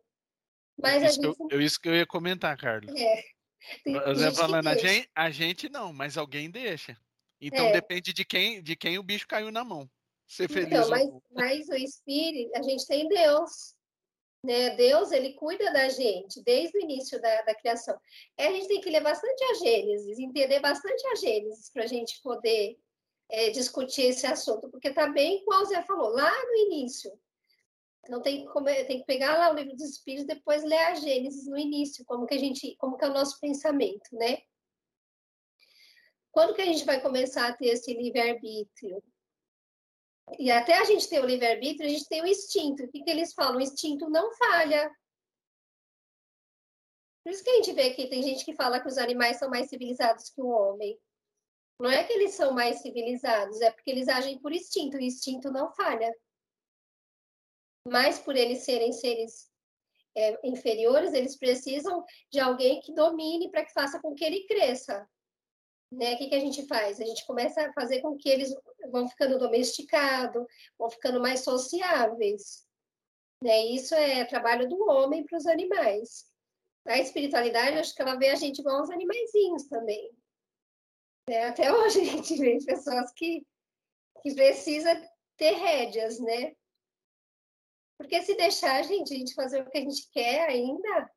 Mas 0.78 1.04
isso, 1.04 1.20
que 1.20 1.28
gente. 1.28 1.40
eu, 1.40 1.48
eu- 1.52 1.62
isso 1.62 1.80
que 1.80 1.88
eu 1.90 1.96
ia 1.96 2.06
comentar, 2.06 2.58
Carla. 2.58 2.92
É, 2.98 3.24
tem 3.84 3.96
Eu 3.96 4.14
ia 4.20 4.32
falando, 4.32 4.68
a 4.68 4.76
gente, 4.78 5.10
a 5.16 5.30
gente 5.32 5.70
não, 5.70 5.94
mas 5.94 6.18
alguém 6.18 6.50
deixa. 6.50 6.98
Então 7.40 7.68
É. 7.68 7.72
depende 7.72 8.14
de 8.14 8.26
quem, 8.26 8.62
de 8.62 8.76
quem 8.76 8.98
o 8.98 9.04
bicho 9.04 9.28
caiu 9.28 9.52
na 9.52 9.64
mão. 9.64 9.90
Ser 10.28 10.50
feliz 10.50 10.68
Então, 10.68 10.90
mas, 10.90 11.08
mas 11.32 11.70
o 11.70 11.76
espírito, 11.76 12.56
a 12.56 12.62
gente 12.62 12.86
tem 12.88 13.08
Deus. 13.08 13.75
Né? 14.46 14.76
Deus, 14.76 15.12
ele 15.12 15.34
cuida 15.34 15.74
da 15.74 15.90
gente 15.90 16.44
desde 16.44 16.78
o 16.78 16.82
início 16.82 17.20
da, 17.20 17.42
da 17.42 17.56
criação. 17.56 18.00
É, 18.38 18.48
a 18.48 18.52
gente 18.52 18.68
tem 18.68 18.80
que 18.80 18.90
ler 18.92 19.02
bastante 19.02 19.44
a 19.44 19.54
Gênesis, 19.56 20.20
entender 20.20 20.60
bastante 20.60 21.08
a 21.08 21.16
Gênesis 21.16 21.72
para 21.72 21.84
a 21.84 21.88
gente 21.88 22.22
poder 22.22 22.78
é, 23.28 23.50
discutir 23.50 24.04
esse 24.04 24.28
assunto, 24.28 24.70
porque 24.70 24.90
está 24.90 25.08
bem, 25.08 25.42
igual 25.42 25.64
o 25.64 25.66
Zé 25.66 25.82
falou, 25.82 26.10
lá 26.10 26.32
no 26.46 26.56
início. 26.58 27.12
Então 28.04 28.22
tem 28.22 28.46
come- 28.46 28.86
tem 28.86 29.00
que 29.00 29.06
pegar 29.06 29.36
lá 29.36 29.52
o 29.52 29.56
livro 29.56 29.76
dos 29.76 29.90
Espíritos, 29.90 30.28
depois 30.28 30.64
ler 30.64 30.78
a 30.78 30.94
Gênesis 30.94 31.48
no 31.48 31.58
início, 31.58 32.06
como 32.06 32.28
que 32.28 32.36
a 32.36 32.40
gente, 32.40 32.76
como 32.78 32.98
que 32.98 33.06
é 33.06 33.10
o 33.10 33.14
nosso 33.14 33.40
pensamento, 33.40 34.10
né? 34.14 34.38
Quando 36.32 36.54
que 36.54 36.62
a 36.62 36.66
gente 36.66 36.86
vai 36.86 37.02
começar 37.02 37.48
a 37.48 37.54
ter 37.54 37.70
esse 37.70 37.92
livre-arbítrio? 37.94 39.02
E 40.40 40.50
até 40.52 40.78
a 40.78 40.84
gente 40.84 41.08
ter 41.08 41.22
o 41.22 41.26
livre-arbítrio, 41.26 41.88
a 41.88 41.92
gente 41.92 42.08
tem 42.08 42.22
o 42.22 42.28
instinto. 42.28 42.84
O 42.84 42.90
que, 42.90 43.04
que 43.04 43.10
eles 43.10 43.34
falam? 43.34 43.58
O 43.58 43.62
instinto 43.62 44.10
não 44.10 44.34
falha. 44.34 44.92
Por 47.24 47.32
isso 47.32 47.44
que 47.44 47.50
a 47.50 47.56
gente 47.56 47.74
vê 47.74 47.94
que 47.94 48.08
tem 48.08 48.22
gente 48.22 48.46
que 48.46 48.56
fala 48.56 48.80
que 48.80 48.88
os 48.88 48.98
animais 48.98 49.38
são 49.38 49.50
mais 49.50 49.70
civilizados 49.70 50.30
que 50.30 50.42
o 50.42 50.48
homem. 50.48 51.00
Não 51.80 51.90
é 51.90 52.04
que 52.04 52.14
eles 52.14 52.34
são 52.34 52.54
mais 52.54 52.82
civilizados, 52.82 53.60
é 53.62 53.72
porque 53.72 53.92
eles 53.92 54.08
agem 54.08 54.40
por 54.40 54.52
instinto. 54.52 54.98
O 54.98 55.02
instinto 55.02 55.52
não 55.52 55.74
falha. 55.74 56.12
Mas 57.88 58.18
por 58.18 58.36
eles 58.36 58.64
serem 58.64 58.92
seres 58.94 59.52
é, 60.16 60.48
inferiores, 60.48 61.14
eles 61.14 61.38
precisam 61.38 62.04
de 62.32 62.40
alguém 62.40 62.80
que 62.80 62.94
domine 62.94 63.52
para 63.52 63.66
que 63.66 63.74
faça 63.74 64.00
com 64.00 64.16
que 64.16 64.24
ele 64.24 64.46
cresça. 64.48 65.08
Né? 65.92 66.14
O 66.14 66.18
que, 66.18 66.28
que 66.28 66.36
a 66.36 66.40
gente 66.40 66.68
faz? 66.68 67.00
A 67.00 67.06
gente 67.06 67.26
começa 67.26 67.62
a 67.62 67.74
fazer 67.74 68.02
com 68.02 68.18
que 68.18 68.30
eles 68.30 68.54
vão 68.92 69.08
ficando 69.08 69.40
domesticados, 69.40 70.46
vão 70.78 70.90
ficando 70.90 71.22
mais 71.22 71.42
sociáveis. 71.42 72.66
Né? 73.42 73.66
Isso 73.68 73.94
é 73.96 74.26
trabalho 74.26 74.68
do 74.68 74.90
homem 74.90 75.24
para 75.24 75.38
os 75.38 75.46
animais. 75.46 76.26
A 76.88 77.00
espiritualidade, 77.00 77.78
acho 77.78 77.96
que 77.96 78.02
ela 78.02 78.16
vê 78.16 78.30
a 78.30 78.36
gente 78.36 78.60
igual 78.60 78.82
uns 78.82 78.90
animaizinhos 78.90 79.68
também. 79.68 80.12
É, 81.28 81.46
até 81.46 81.72
hoje 81.74 82.02
a 82.02 82.04
gente 82.04 82.36
vê 82.38 82.58
pessoas 82.64 83.12
que, 83.14 83.46
que 84.22 84.34
precisam 84.36 84.94
ter 85.38 85.52
rédeas, 85.52 86.20
né? 86.20 86.56
Porque 87.98 88.22
se 88.22 88.36
deixar 88.36 88.80
a 88.80 88.84
gente, 88.84 89.14
a 89.14 89.18
gente 89.18 89.34
fazer 89.34 89.62
o 89.62 89.70
que 89.70 89.78
a 89.78 89.82
gente 89.82 90.10
quer 90.12 90.50
ainda, 90.50 91.12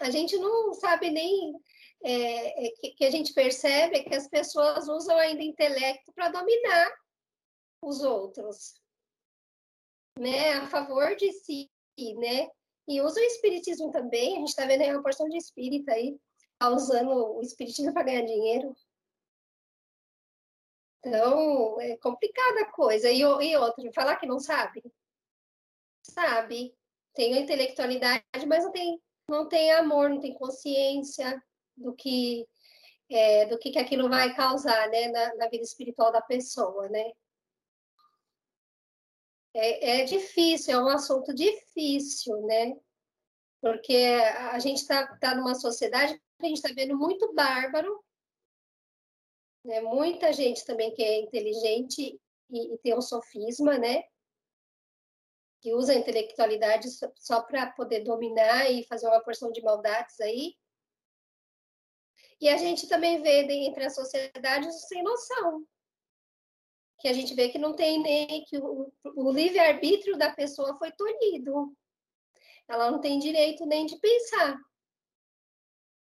a 0.00 0.10
gente 0.10 0.36
não 0.38 0.72
sabe 0.74 1.10
nem 1.10 1.54
é, 2.02 2.66
é, 2.66 2.70
que, 2.72 2.90
que, 2.92 3.04
a 3.04 3.10
gente 3.10 3.32
percebe 3.34 4.02
que 4.04 4.14
as 4.14 4.28
pessoas 4.28 4.88
usam 4.88 5.16
ainda 5.18 5.42
intelecto 5.42 6.12
para 6.14 6.30
dominar 6.30 6.90
os 7.82 8.02
outros, 8.02 8.74
né? 10.18 10.54
A 10.54 10.66
favor 10.68 11.14
de 11.16 11.32
si, 11.32 11.70
né? 12.16 12.48
E 12.88 13.00
usa 13.02 13.20
o 13.20 13.24
espiritismo 13.24 13.90
também. 13.90 14.36
A 14.36 14.38
gente 14.40 14.48
está 14.48 14.66
vendo 14.66 14.82
aí 14.82 14.90
uma 14.92 15.02
porção 15.02 15.28
de 15.28 15.36
espírita 15.36 15.92
aí 15.92 16.18
tá 16.58 16.68
usando 16.68 17.36
o 17.36 17.40
espiritismo 17.40 17.92
para 17.92 18.02
ganhar 18.02 18.26
dinheiro. 18.26 18.76
Então, 20.98 21.80
é 21.80 21.96
complicada 21.96 22.60
a 22.60 22.72
coisa. 22.72 23.10
E, 23.10 23.20
e 23.20 23.56
outro, 23.56 23.90
falar 23.94 24.16
que 24.16 24.26
não 24.26 24.38
sabe? 24.38 24.82
Sabe. 26.02 26.76
Tem 27.14 27.34
a 27.34 27.40
intelectualidade, 27.40 28.24
mas 28.46 28.64
não 28.64 28.72
tem, 28.72 29.02
não 29.28 29.48
tem 29.48 29.72
amor, 29.72 30.10
não 30.10 30.20
tem 30.20 30.34
consciência 30.34 31.42
do 31.80 31.94
que 31.94 32.46
é, 33.10 33.46
do 33.46 33.58
que, 33.58 33.72
que 33.72 33.78
aquilo 33.78 34.08
vai 34.08 34.34
causar 34.36 34.88
né, 34.88 35.08
na, 35.08 35.34
na 35.34 35.48
vida 35.48 35.64
espiritual 35.64 36.12
da 36.12 36.22
pessoa, 36.22 36.88
né? 36.88 37.10
É, 39.52 40.02
é, 40.02 40.04
difícil, 40.04 40.74
é 40.74 40.82
um 40.82 40.88
assunto 40.88 41.34
difícil, 41.34 42.40
né? 42.42 42.76
Porque 43.60 43.96
a 44.52 44.58
gente 44.60 44.78
está 44.78 45.06
tá 45.18 45.34
numa 45.34 45.56
sociedade 45.56 46.14
que 46.14 46.46
a 46.46 46.48
gente 46.48 46.58
está 46.58 46.72
vendo 46.72 46.96
muito 46.96 47.34
bárbaro, 47.34 48.02
né? 49.64 49.80
muita 49.80 50.32
gente 50.32 50.64
também 50.64 50.94
que 50.94 51.02
é 51.02 51.20
inteligente 51.20 52.18
e, 52.48 52.74
e 52.74 52.78
tem 52.78 52.96
um 52.96 53.02
sofisma, 53.02 53.76
né? 53.76 54.04
Que 55.60 55.74
usa 55.74 55.92
a 55.92 55.96
intelectualidade 55.96 56.88
só, 57.16 57.42
para 57.42 57.72
poder 57.72 58.00
dominar 58.00 58.70
e 58.70 58.84
fazer 58.84 59.08
uma 59.08 59.22
porção 59.22 59.50
de 59.50 59.60
maldades 59.62 60.20
aí. 60.20 60.54
E 62.40 62.48
a 62.48 62.56
gente 62.56 62.88
também 62.88 63.22
vê 63.22 63.42
entre 63.42 63.84
as 63.84 63.94
sociedades 63.94 64.88
sem 64.88 65.02
noção, 65.02 65.66
que 66.98 67.08
a 67.08 67.12
gente 67.12 67.34
vê 67.34 67.48
que 67.48 67.58
não 67.58 67.74
tem 67.74 68.00
nem 68.02 68.44
que 68.44 68.58
o, 68.58 68.92
o 69.04 69.30
livre-arbítrio 69.30 70.16
da 70.16 70.32
pessoa 70.32 70.76
foi 70.78 70.90
tolhido. 70.92 71.74
Ela 72.68 72.90
não 72.90 73.00
tem 73.00 73.18
direito 73.18 73.66
nem 73.66 73.84
de 73.84 73.98
pensar 73.98 74.58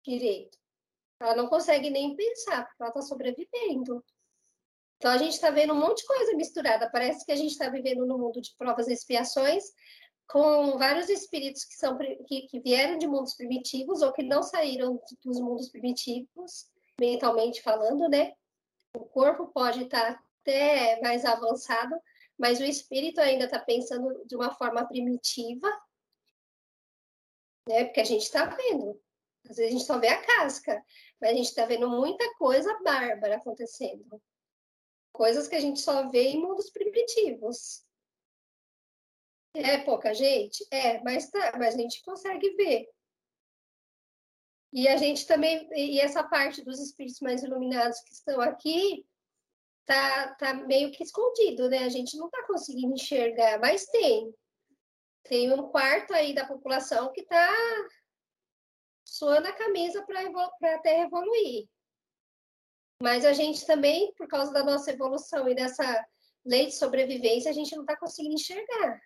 direito. 0.05 0.57
Ela 1.21 1.35
não 1.35 1.49
consegue 1.49 1.91
nem 1.91 2.15
pensar, 2.15 2.65
porque 2.65 2.83
ela 2.83 2.91
está 2.91 3.03
sobrevivendo. 3.03 4.05
Então 4.97 5.11
a 5.11 5.19
gente 5.19 5.33
está 5.33 5.51
vendo 5.51 5.73
um 5.73 5.79
monte 5.79 5.99
de 5.99 6.07
coisa 6.07 6.35
misturada. 6.35 6.91
Parece 6.91 7.25
que 7.25 7.33
a 7.33 7.37
gente 7.37 7.53
está 7.53 7.69
vivendo 7.69 8.07
no 8.07 8.19
mundo 8.19 8.41
de 8.41 8.55
provas 8.57 8.89
e 8.89 8.93
expiações, 8.93 9.65
com 10.29 10.77
vários 10.77 11.09
espíritos 11.09 11.65
que, 11.65 11.75
são, 11.75 11.97
que, 12.27 12.43
que 12.43 12.61
vieram 12.61 12.99
de 12.99 13.07
mundos 13.07 13.35
primitivos 13.35 14.03
ou 14.03 14.13
que 14.13 14.23
não 14.23 14.43
saíram 14.43 15.01
dos 15.25 15.41
mundos 15.41 15.71
primitivos, 15.71 16.69
mentalmente 17.01 17.63
falando, 17.63 18.09
né? 18.09 18.35
O 18.95 19.07
corpo 19.07 19.47
pode 19.49 19.85
estar 19.85 20.15
tá 20.15 20.25
até 20.43 21.01
mais 21.01 21.25
avançado, 21.25 21.99
mas 22.37 22.61
o 22.61 22.65
espírito 22.65 23.21
ainda 23.21 23.47
está 23.47 23.59
pensando 23.59 24.23
de 24.27 24.37
uma 24.37 24.55
forma 24.55 24.87
primitiva, 24.87 25.69
né? 27.67 27.85
Porque 27.85 28.01
a 28.01 28.05
gente 28.05 28.23
está 28.23 28.45
vendo. 28.45 29.01
Às 29.49 29.57
vezes 29.57 29.73
a 29.73 29.79
gente 29.79 29.87
só 29.87 29.99
vê 29.99 30.09
a 30.09 30.23
casca, 30.23 30.85
mas 31.19 31.31
a 31.31 31.35
gente 31.35 31.47
está 31.47 31.65
vendo 31.65 31.89
muita 31.89 32.35
coisa 32.35 32.79
bárbara 32.83 33.37
acontecendo. 33.37 34.21
Coisas 35.11 35.49
que 35.49 35.57
a 35.57 35.61
gente 35.61 35.81
só 35.81 36.11
vê 36.11 36.29
em 36.29 36.41
mundos 36.41 36.69
primitivos. 36.69 37.88
É 39.55 39.79
pouca 39.79 40.15
gente? 40.15 40.65
É, 40.71 41.03
mas, 41.03 41.31
tá, 41.31 41.53
mas 41.59 41.75
a 41.75 41.79
gente 41.79 42.03
consegue 42.03 42.51
ver. 42.55 42.89
E 44.73 44.87
a 44.87 44.97
gente 44.97 45.27
também, 45.27 45.67
e 45.75 45.99
essa 45.99 46.23
parte 46.23 46.63
dos 46.63 46.79
espíritos 46.79 47.21
mais 47.21 47.43
iluminados 47.43 48.01
que 48.03 48.13
estão 48.13 48.41
aqui, 48.41 49.07
tá, 49.87 50.35
tá 50.35 50.55
meio 50.55 50.93
que 50.93 51.03
escondido, 51.03 51.71
né? 51.71 51.79
A 51.79 51.89
gente 51.89 52.17
não 52.19 52.29
tá 52.29 52.47
conseguindo 52.47 52.93
enxergar, 52.93 53.59
mas 53.59 53.87
tem. 53.87 54.35
Tem 55.25 55.53
um 55.53 55.69
quarto 55.69 56.13
aí 56.13 56.35
da 56.35 56.47
população 56.47 57.13
que 57.13 57.25
tá 57.25 57.55
suando 59.05 59.49
a 59.49 59.53
camisa 59.53 60.05
para 60.05 60.75
a 60.75 60.79
Terra 60.81 61.05
evoluir. 61.05 61.67
Mas 63.03 63.25
a 63.25 63.33
gente 63.33 63.65
também, 63.65 64.13
por 64.15 64.29
causa 64.29 64.53
da 64.53 64.63
nossa 64.63 64.91
evolução 64.91 65.49
e 65.49 65.55
dessa 65.55 66.07
lei 66.45 66.67
de 66.67 66.75
sobrevivência, 66.75 67.51
a 67.51 67.55
gente 67.55 67.75
não 67.75 67.83
está 67.83 67.97
conseguindo 67.97 68.35
enxergar. 68.35 69.01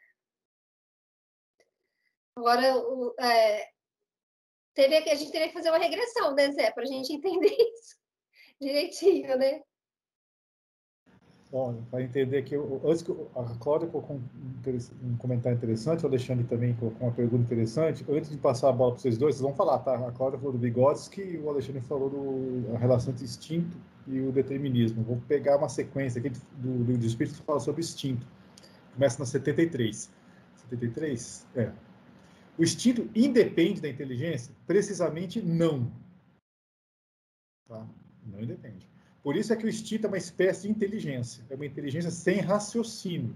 Agora, 2.37 2.77
o, 2.77 3.15
é, 3.21 3.69
teria, 4.75 5.01
a 5.01 5.15
gente 5.15 5.33
teria 5.33 5.49
que 5.49 5.55
fazer 5.55 5.71
uma 5.71 5.79
regressão, 5.79 6.35
né, 6.35 6.51
Zé, 6.53 6.71
para 6.71 6.83
a 6.83 6.87
gente 6.87 7.13
entender 7.13 7.55
isso 7.57 7.97
direitinho, 8.61 9.37
né? 9.37 9.61
Bom, 11.51 11.85
para 11.91 12.03
entender 12.03 12.43
que 12.45 12.57
antes 12.57 13.03
que 13.03 13.13
a 13.13 13.45
Cláudia 13.59 13.87
colocou 13.87 14.17
um, 14.17 15.17
comentário 15.19 15.55
interessante, 15.55 16.03
o 16.03 16.09
Alexandre 16.09 16.45
também 16.45 16.75
colocou 16.77 17.07
uma 17.07 17.15
pergunta 17.15 17.45
interessante. 17.45 18.07
Antes 18.09 18.31
de 18.31 18.39
passar 18.39 18.71
a 18.71 18.73
bola 18.73 18.93
para 18.93 19.03
vocês 19.03 19.19
dois, 19.19 19.35
vocês 19.35 19.43
vão 19.43 19.55
falar, 19.55 19.81
tá? 19.81 19.95
A 19.97 20.13
Cláudia 20.13 20.39
falou 20.39 20.55
do 20.55 20.59
Bigodes, 20.59 21.09
que 21.09 21.37
o 21.37 21.51
Alexandre 21.51 21.83
falou 21.83 22.09
da 22.71 22.79
relação 22.79 23.13
entre 23.13 23.25
instinto 23.25 23.77
e 24.07 24.21
o 24.21 24.33
determinismo. 24.33 25.03
Vou 25.03 25.21
pegar 25.29 25.59
uma 25.59 25.69
sequência 25.69 26.21
aqui 26.21 26.31
do 26.55 26.85
livro 26.85 26.99
do 26.99 27.07
Espírito 27.07 27.37
que 27.37 27.43
fala 27.43 27.61
sobre 27.61 27.83
instinto. 27.83 28.27
Começa 28.95 29.19
na 29.19 29.27
73. 29.27 30.11
73? 30.71 31.47
É. 31.55 31.71
O 32.59 32.63
instinto 32.63 33.09
independe 33.15 33.81
da 33.81 33.89
inteligência? 33.89 34.55
Precisamente 34.67 35.41
não. 35.41 35.91
Tá? 37.67 37.87
Não 38.27 38.43
independe. 38.43 38.87
Por 39.23 39.37
isso 39.37 39.53
é 39.53 39.57
que 39.57 39.65
o 39.65 39.69
instinto 39.69 40.07
é 40.07 40.09
uma 40.09 40.19
espécie 40.19 40.63
de 40.63 40.71
inteligência. 40.71 41.45
É 41.49 41.55
uma 41.55 41.65
inteligência 41.65 42.11
sem 42.11 42.41
raciocínio. 42.41 43.35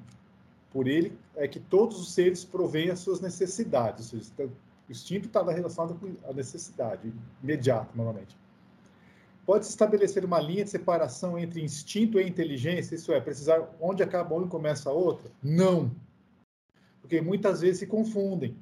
Por 0.71 0.87
ele 0.87 1.17
é 1.37 1.49
que 1.49 1.61
todos 1.61 1.99
os 1.99 2.13
seres 2.13 2.45
provêm 2.45 2.91
as 2.91 2.99
suas 2.99 3.21
necessidades. 3.21 4.13
Então, 4.13 4.47
o 4.47 4.93
instinto 4.93 5.29
está 5.29 5.43
relacionado 5.43 5.99
com 5.99 6.15
a 6.29 6.33
necessidade 6.33 7.13
imediata, 7.43 7.89
normalmente. 7.95 8.37
Pode-se 9.47 9.71
estabelecer 9.71 10.25
uma 10.25 10.41
linha 10.41 10.65
de 10.65 10.71
separação 10.71 11.39
entre 11.39 11.63
instinto 11.63 12.19
e 12.19 12.29
inteligência? 12.29 12.97
Isso 12.97 13.13
é, 13.13 13.21
precisar 13.21 13.75
onde 13.81 14.03
acaba 14.03 14.35
uma 14.35 14.47
e 14.47 14.51
começa 14.51 14.91
a 14.91 14.93
outra? 14.93 15.31
Não. 15.41 15.95
Porque 17.01 17.21
muitas 17.21 17.61
vezes 17.61 17.79
se 17.79 17.87
confundem 17.87 18.57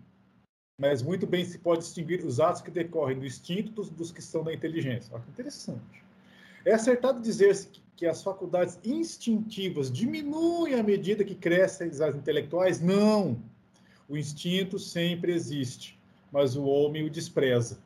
mas 0.79 1.03
muito 1.03 1.27
bem 1.27 1.45
se 1.45 1.59
pode 1.59 1.83
distinguir 1.83 2.25
os 2.25 2.41
atos 2.41 2.61
que 2.61 2.71
decorrem 2.71 3.19
do 3.19 3.27
instinto 3.27 3.71
dos, 3.73 3.91
dos 3.91 4.11
que 4.11 4.21
são 4.21 4.43
da 4.43 4.53
inteligência. 4.53 5.15
Olha 5.15 5.23
que 5.23 5.31
interessante. 5.31 6.05
É 6.65 6.73
acertado 6.73 7.21
dizer-se 7.21 7.69
que, 7.69 7.83
que, 7.97 8.07
as 8.07 8.23
faculdades 8.23 8.79
instintivas 8.85 9.91
diminuem 9.91 10.75
à 10.75 10.83
medida 10.83 11.25
que 11.25 11.35
crescem 11.35 11.89
as 11.89 12.15
intelectuais? 12.15 12.81
Não. 12.81 13.41
O 14.09 14.17
instinto 14.17 14.79
sempre 14.79 15.33
existe, 15.33 15.99
mas 16.33 16.57
o 16.57 16.65
homem 16.65 17.05
o 17.05 17.11
despreza. 17.11 17.79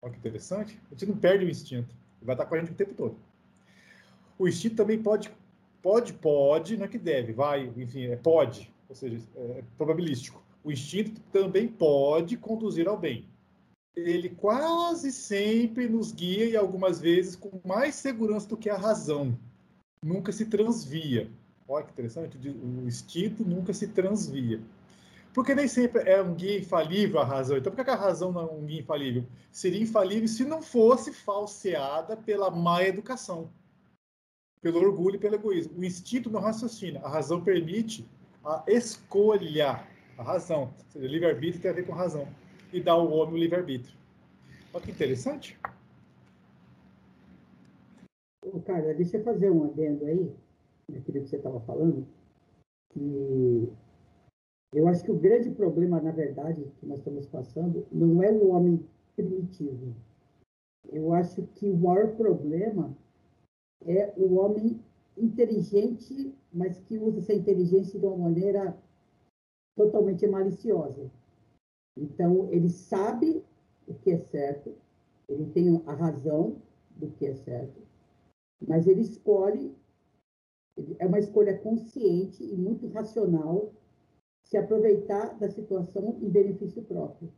Olha 0.00 0.12
que 0.12 0.18
interessante. 0.18 0.78
A 0.90 0.94
gente 0.94 1.06
não 1.06 1.16
perde 1.16 1.44
o 1.44 1.50
instinto. 1.50 1.94
Ele 2.20 2.26
vai 2.26 2.34
estar 2.34 2.46
com 2.46 2.54
a 2.54 2.58
gente 2.58 2.72
o 2.72 2.74
tempo 2.74 2.94
todo. 2.94 3.16
O 4.38 4.46
instinto 4.46 4.76
também 4.76 5.02
pode, 5.02 5.30
pode, 5.82 6.12
pode, 6.12 6.76
não 6.76 6.84
é 6.84 6.88
que 6.88 6.98
deve, 6.98 7.32
vai, 7.32 7.66
enfim, 7.76 8.06
é 8.06 8.16
pode, 8.16 8.72
ou 8.88 8.94
seja, 8.94 9.18
é 9.36 9.62
probabilístico 9.76 10.43
o 10.64 10.72
instinto 10.72 11.20
também 11.30 11.68
pode 11.68 12.38
conduzir 12.38 12.88
ao 12.88 12.96
bem. 12.96 13.28
Ele 13.94 14.30
quase 14.30 15.12
sempre 15.12 15.86
nos 15.86 16.10
guia 16.10 16.46
e 16.46 16.56
algumas 16.56 16.98
vezes 16.98 17.36
com 17.36 17.60
mais 17.64 17.94
segurança 17.94 18.48
do 18.48 18.56
que 18.56 18.70
a 18.70 18.76
razão. 18.76 19.38
Nunca 20.02 20.32
se 20.32 20.46
transvia. 20.46 21.30
Olha 21.68 21.84
que 21.84 21.92
interessante, 21.92 22.36
o 22.48 22.86
instinto 22.86 23.44
nunca 23.44 23.72
se 23.72 23.86
transvia. 23.88 24.60
Porque 25.32 25.54
nem 25.54 25.68
sempre 25.68 26.08
é 26.08 26.20
um 26.22 26.34
guia 26.34 26.58
infalível 26.58 27.20
a 27.20 27.24
razão. 27.24 27.56
Então, 27.56 27.72
por 27.72 27.84
que 27.84 27.90
a 27.90 27.94
razão 27.94 28.32
não 28.32 28.42
é 28.42 28.44
um 28.44 28.64
guia 28.64 28.80
infalível? 28.80 29.24
Seria 29.52 29.82
infalível 29.82 30.28
se 30.28 30.44
não 30.44 30.62
fosse 30.62 31.12
falseada 31.12 32.16
pela 32.16 32.50
má 32.50 32.82
educação, 32.82 33.50
pelo 34.60 34.80
orgulho 34.80 35.16
e 35.16 35.18
pelo 35.18 35.34
egoísmo. 35.34 35.78
O 35.78 35.84
instinto 35.84 36.30
não 36.30 36.40
raciocina, 36.40 37.00
a 37.00 37.08
razão 37.08 37.42
permite 37.42 38.06
a 38.44 38.64
escolha 38.66 39.93
a 40.18 40.22
razão. 40.22 40.62
Ou 40.62 40.90
seja, 40.90 41.06
livre-arbítrio 41.06 41.62
tem 41.62 41.70
a 41.70 41.74
ver 41.74 41.86
com 41.86 41.92
razão. 41.92 42.26
E 42.72 42.80
dá 42.80 42.92
ao 42.92 43.10
homem 43.10 43.34
o 43.34 43.38
livre-arbítrio. 43.38 43.96
Olha 44.72 44.84
que 44.84 44.90
interessante. 44.90 45.58
Ô, 48.44 48.60
Carla, 48.60 48.94
deixa 48.94 49.16
eu 49.16 49.24
fazer 49.24 49.50
um 49.50 49.64
adendo 49.64 50.04
aí, 50.04 50.30
naquilo 50.90 51.22
que 51.22 51.28
você 51.28 51.36
estava 51.36 51.60
falando, 51.60 52.06
que 52.92 53.72
Eu 54.74 54.88
acho 54.88 55.04
que 55.04 55.12
o 55.12 55.18
grande 55.18 55.50
problema, 55.50 56.00
na 56.00 56.10
verdade, 56.10 56.64
que 56.80 56.86
nós 56.86 56.98
estamos 56.98 57.26
passando, 57.28 57.86
não 57.92 58.20
é 58.20 58.30
o 58.32 58.48
homem 58.48 58.84
primitivo. 59.14 59.94
Eu 60.92 61.14
acho 61.14 61.42
que 61.54 61.70
o 61.70 61.76
maior 61.76 62.16
problema 62.16 62.92
é 63.86 64.12
o 64.16 64.34
homem 64.34 64.80
inteligente, 65.16 66.34
mas 66.52 66.80
que 66.80 66.98
usa 66.98 67.20
essa 67.20 67.32
inteligência 67.32 68.00
de 68.00 68.04
uma 68.04 68.16
maneira 68.16 68.76
totalmente 69.76 70.26
maliciosa. 70.26 71.10
Então, 71.96 72.48
ele 72.52 72.68
sabe 72.68 73.42
o 73.86 73.94
que 73.94 74.10
é 74.10 74.18
certo, 74.18 74.74
ele 75.28 75.46
tem 75.50 75.82
a 75.86 75.92
razão 75.92 76.56
do 76.96 77.10
que 77.10 77.26
é 77.26 77.34
certo, 77.34 77.80
mas 78.66 78.86
ele 78.86 79.02
escolhe, 79.02 79.74
é 80.98 81.06
uma 81.06 81.18
escolha 81.18 81.56
consciente 81.58 82.42
e 82.42 82.56
muito 82.56 82.88
racional 82.88 83.72
se 84.44 84.56
aproveitar 84.56 85.38
da 85.38 85.48
situação 85.48 86.18
em 86.20 86.28
benefício 86.28 86.82
próprio. 86.82 87.30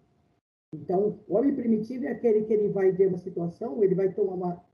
Então, 0.75 1.21
o 1.29 1.35
homem 1.35 1.55
primitivo 1.55 2.05
é 2.05 2.09
aquele 2.09 2.45
que 2.45 2.53
ele 2.53 2.69
vai 2.69 2.91
ver 2.93 3.09
uma 3.09 3.19
situação, 3.19 3.83
ele 3.83 3.95
vai 3.95 4.13
tomar 4.13 4.35
uma. 4.35 4.65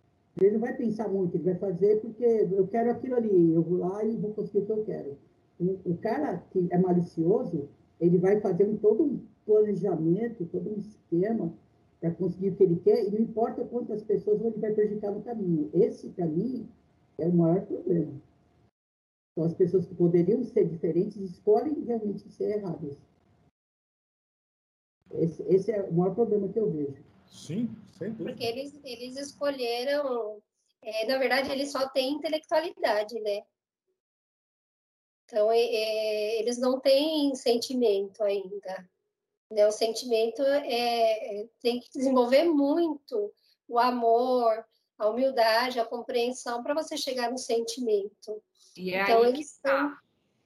Ele 0.40 0.52
não 0.52 0.60
vai 0.60 0.74
pensar 0.74 1.08
muito, 1.08 1.36
ele 1.36 1.44
vai 1.44 1.56
fazer 1.56 2.00
porque 2.00 2.24
eu 2.24 2.66
quero 2.66 2.90
aquilo 2.90 3.16
ali, 3.16 3.52
eu 3.52 3.62
vou 3.62 3.78
lá 3.78 4.02
e 4.02 4.16
vou 4.16 4.32
conseguir 4.32 4.60
o 4.60 4.66
que 4.66 4.72
eu 4.72 4.84
quero. 4.84 5.18
O, 5.62 5.92
o 5.92 5.96
cara 5.98 6.38
que 6.50 6.66
é 6.70 6.78
malicioso, 6.78 7.68
ele 8.00 8.18
vai 8.18 8.40
fazer 8.40 8.64
um, 8.64 8.76
todo 8.76 9.04
um 9.04 9.26
planejamento, 9.46 10.44
todo 10.46 10.70
um 10.70 10.78
esquema 10.78 11.52
para 12.00 12.10
conseguir 12.10 12.48
o 12.48 12.56
que 12.56 12.64
ele 12.64 12.80
quer, 12.80 13.04
e 13.04 13.10
não 13.10 13.20
importa 13.20 13.64
quantas 13.64 14.02
pessoas 14.02 14.40
ele 14.42 14.58
vai 14.58 14.72
prejudicar 14.72 15.12
no 15.12 15.22
caminho. 15.22 15.70
Esse 15.72 16.10
caminho 16.10 16.68
é 17.16 17.26
o 17.26 17.32
maior 17.32 17.64
problema. 17.64 18.12
Então, 19.32 19.44
as 19.44 19.54
pessoas 19.54 19.86
que 19.86 19.94
poderiam 19.94 20.42
ser 20.44 20.68
diferentes 20.68 21.16
escolhem 21.16 21.84
realmente 21.84 22.28
ser 22.28 22.58
erradas. 22.58 22.98
Esse, 25.12 25.42
esse 25.44 25.70
é 25.70 25.82
o 25.82 25.92
maior 25.92 26.14
problema 26.14 26.48
que 26.48 26.58
eu 26.58 26.70
vejo. 26.70 27.02
Sim, 27.26 27.70
sem 27.92 28.10
dúvida. 28.10 28.30
Porque 28.30 28.44
eles, 28.44 28.78
eles 28.84 29.16
escolheram. 29.16 30.42
É, 30.82 31.06
na 31.06 31.18
verdade, 31.18 31.50
eles 31.50 31.70
só 31.70 31.88
têm 31.90 32.14
intelectualidade, 32.14 33.14
né? 33.20 33.42
Então, 35.32 35.50
é, 35.50 35.58
é, 35.58 36.40
eles 36.40 36.58
não 36.58 36.78
têm 36.78 37.34
sentimento 37.34 38.22
ainda. 38.22 38.86
Né? 39.50 39.66
O 39.66 39.72
sentimento 39.72 40.42
é, 40.42 41.46
tem 41.62 41.80
que 41.80 41.88
desenvolver 41.90 42.44
muito 42.44 43.32
o 43.66 43.78
amor, 43.78 44.62
a 44.98 45.08
humildade, 45.08 45.80
a 45.80 45.86
compreensão 45.86 46.62
para 46.62 46.74
você 46.74 46.98
chegar 46.98 47.30
no 47.30 47.38
sentimento. 47.38 48.42
E 48.76 48.92
é 48.92 49.02
então, 49.04 49.22
aí 49.22 49.28
eles 49.30 49.58
tá. 49.62 49.98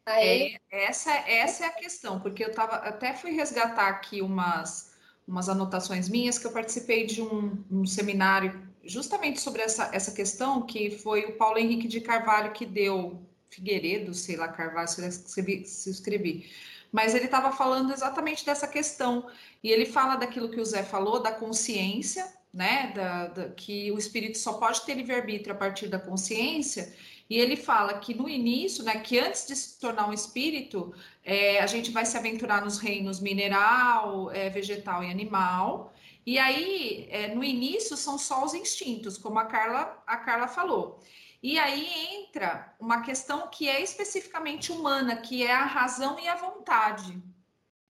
Aí... 0.07 0.57
É, 0.71 0.85
essa, 0.85 1.13
essa 1.13 1.65
é 1.65 1.67
a 1.67 1.73
questão, 1.73 2.21
porque 2.21 2.45
eu 2.45 2.53
tava, 2.53 2.77
até 2.77 3.13
fui 3.13 3.33
resgatar 3.33 3.89
aqui 3.89 4.23
umas, 4.23 4.95
umas 5.27 5.49
anotações 5.49 6.09
minhas 6.09 6.39
que 6.39 6.47
eu 6.47 6.53
participei 6.53 7.07
de 7.07 7.21
um, 7.21 7.65
um 7.69 7.85
seminário 7.85 8.65
justamente 8.85 9.41
sobre 9.41 9.63
essa, 9.63 9.91
essa 9.93 10.13
questão, 10.13 10.63
que 10.63 10.93
foi 10.93 11.25
o 11.25 11.37
Paulo 11.37 11.59
Henrique 11.59 11.89
de 11.89 12.01
Carvalho 12.01 12.53
que 12.53 12.65
deu, 12.65 13.26
Figueiredo, 13.51 14.13
sei 14.15 14.37
lá, 14.37 14.49
Carvalho, 14.49 14.89
se 14.89 15.07
escrevi, 15.07 15.65
se 15.67 15.91
escrevi 15.91 16.51
mas 16.93 17.15
ele 17.15 17.27
estava 17.27 17.53
falando 17.53 17.93
exatamente 17.93 18.45
dessa 18.45 18.67
questão. 18.67 19.27
E 19.63 19.71
ele 19.71 19.85
fala 19.85 20.17
daquilo 20.17 20.49
que 20.49 20.61
o 20.61 20.65
Zé 20.65 20.83
falou, 20.83 21.21
da 21.21 21.31
consciência, 21.33 22.27
né? 22.53 22.93
Da, 22.95 23.27
da, 23.27 23.49
que 23.51 23.93
o 23.93 23.99
espírito 23.99 24.39
só 24.39 24.55
pode 24.55 24.81
ter 24.83 24.95
livre-arbítrio 24.95 25.55
a 25.55 25.59
partir 25.59 25.89
da 25.89 25.99
consciência. 25.99 26.91
E 27.29 27.37
ele 27.37 27.57
fala 27.57 27.99
que 27.99 28.15
no 28.15 28.29
início, 28.29 28.85
né, 28.85 29.01
que 29.01 29.19
antes 29.19 29.47
de 29.47 29.57
se 29.57 29.79
tornar 29.81 30.09
um 30.09 30.13
espírito, 30.13 30.95
é, 31.25 31.61
a 31.61 31.67
gente 31.67 31.91
vai 31.91 32.07
se 32.07 32.17
aventurar 32.17 32.65
nos 32.65 32.79
reinos 32.79 33.21
mineral, 33.21 34.31
é, 34.31 34.49
vegetal 34.49 35.05
e 35.05 35.11
animal. 35.11 35.93
E 36.25 36.39
aí, 36.39 37.09
é, 37.11 37.35
no 37.35 37.45
início, 37.45 37.97
são 37.97 38.17
só 38.17 38.45
os 38.45 38.55
instintos, 38.55 39.19
como 39.19 39.39
a 39.39 39.45
Carla, 39.45 40.03
a 40.07 40.17
Carla 40.17 40.49
falou. 40.49 41.01
E 41.43 41.59
aí 41.59 41.87
entra 42.15 42.75
uma 42.81 43.03
questão 43.03 43.49
que 43.49 43.69
é 43.69 43.83
especificamente 43.83 44.73
humana, 44.73 45.17
que 45.17 45.43
é 45.43 45.53
a 45.53 45.65
razão 45.65 46.19
e 46.19 46.29
a 46.29 46.35
vontade. 46.35 47.23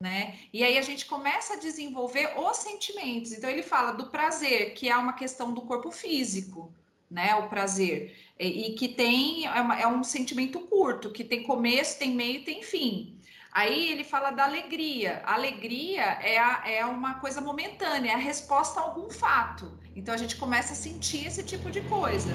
Né? 0.00 0.38
E 0.52 0.62
aí 0.62 0.76
a 0.76 0.82
gente 0.82 1.06
começa 1.06 1.54
a 1.54 1.58
desenvolver 1.58 2.38
os 2.38 2.58
sentimentos. 2.58 3.32
Então 3.32 3.48
ele 3.48 3.62
fala 3.62 3.92
do 3.92 4.06
prazer, 4.08 4.74
que 4.74 4.88
é 4.88 4.96
uma 4.96 5.14
questão 5.14 5.54
do 5.54 5.62
corpo 5.62 5.90
físico, 5.90 6.70
né? 7.10 7.34
O 7.36 7.48
prazer. 7.48 8.14
E, 8.38 8.68
e 8.68 8.74
que 8.74 8.88
tem 8.88 9.46
é, 9.46 9.60
uma, 9.60 9.80
é, 9.80 9.86
um 9.86 10.04
sentimento 10.04 10.60
curto, 10.60 11.10
que 11.10 11.24
tem 11.24 11.44
começo, 11.44 11.98
tem 11.98 12.14
meio, 12.14 12.44
tem 12.44 12.62
fim. 12.62 13.15
Aí 13.56 13.90
ele 13.90 14.04
fala 14.04 14.32
da 14.32 14.44
alegria. 14.44 15.22
Alegria 15.24 16.02
é, 16.02 16.36
a, 16.36 16.62
é 16.66 16.84
uma 16.84 17.14
coisa 17.20 17.40
momentânea, 17.40 18.10
é 18.10 18.14
a 18.14 18.18
resposta 18.18 18.78
a 18.78 18.82
algum 18.82 19.08
fato. 19.08 19.78
Então 19.96 20.12
a 20.12 20.18
gente 20.18 20.36
começa 20.36 20.74
a 20.74 20.76
sentir 20.76 21.26
esse 21.26 21.42
tipo 21.42 21.70
de 21.70 21.80
coisa. 21.88 22.28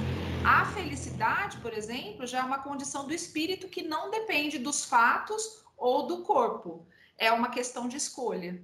A 0.44 0.66
felicidade, 0.74 1.58
por 1.58 1.74
exemplo, 1.76 2.26
já 2.26 2.40
é 2.40 2.44
uma 2.44 2.58
condição 2.64 3.06
do 3.06 3.14
espírito 3.14 3.68
que 3.68 3.84
não 3.84 4.10
depende 4.10 4.58
dos 4.58 4.84
fatos 4.84 5.64
ou 5.78 6.08
do 6.08 6.24
corpo. 6.24 6.88
É 7.20 7.32
uma 7.32 7.52
questão 7.52 7.88
de 7.88 7.98
escolha. 7.98 8.60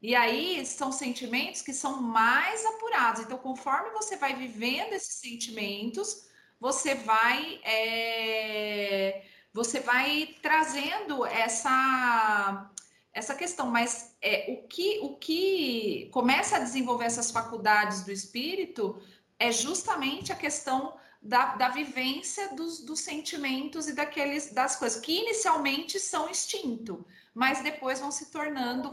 E 0.00 0.14
aí 0.14 0.64
são 0.64 0.90
sentimentos 0.90 1.60
que 1.60 1.74
são 1.74 2.00
mais 2.00 2.64
apurados. 2.64 3.20
Então, 3.20 3.36
conforme 3.36 3.90
você 3.90 4.16
vai 4.16 4.34
vivendo 4.34 4.94
esses 4.94 5.16
sentimentos, 5.16 6.26
você 6.58 6.94
vai 6.94 7.60
é, 7.64 9.26
você 9.52 9.80
vai 9.80 10.36
trazendo 10.40 11.24
essa 11.26 12.70
essa 13.12 13.34
questão, 13.34 13.66
mas 13.66 14.16
é, 14.22 14.46
o, 14.52 14.66
que, 14.66 15.00
o 15.02 15.16
que 15.16 16.08
começa 16.12 16.56
a 16.56 16.60
desenvolver 16.60 17.04
essas 17.04 17.30
faculdades 17.30 18.02
do 18.04 18.10
espírito 18.10 18.98
é 19.38 19.52
justamente 19.52 20.32
a 20.32 20.34
questão 20.34 20.94
da, 21.20 21.54
da 21.54 21.68
vivência 21.68 22.54
dos, 22.54 22.80
dos 22.80 23.00
sentimentos 23.00 23.86
e 23.86 23.94
daqueles 23.94 24.52
das 24.52 24.76
coisas 24.76 25.00
que 25.00 25.12
inicialmente 25.12 26.00
são 26.00 26.28
instinto, 26.28 27.06
mas 27.34 27.62
depois 27.62 28.00
vão 28.00 28.10
se 28.10 28.30
tornando 28.30 28.90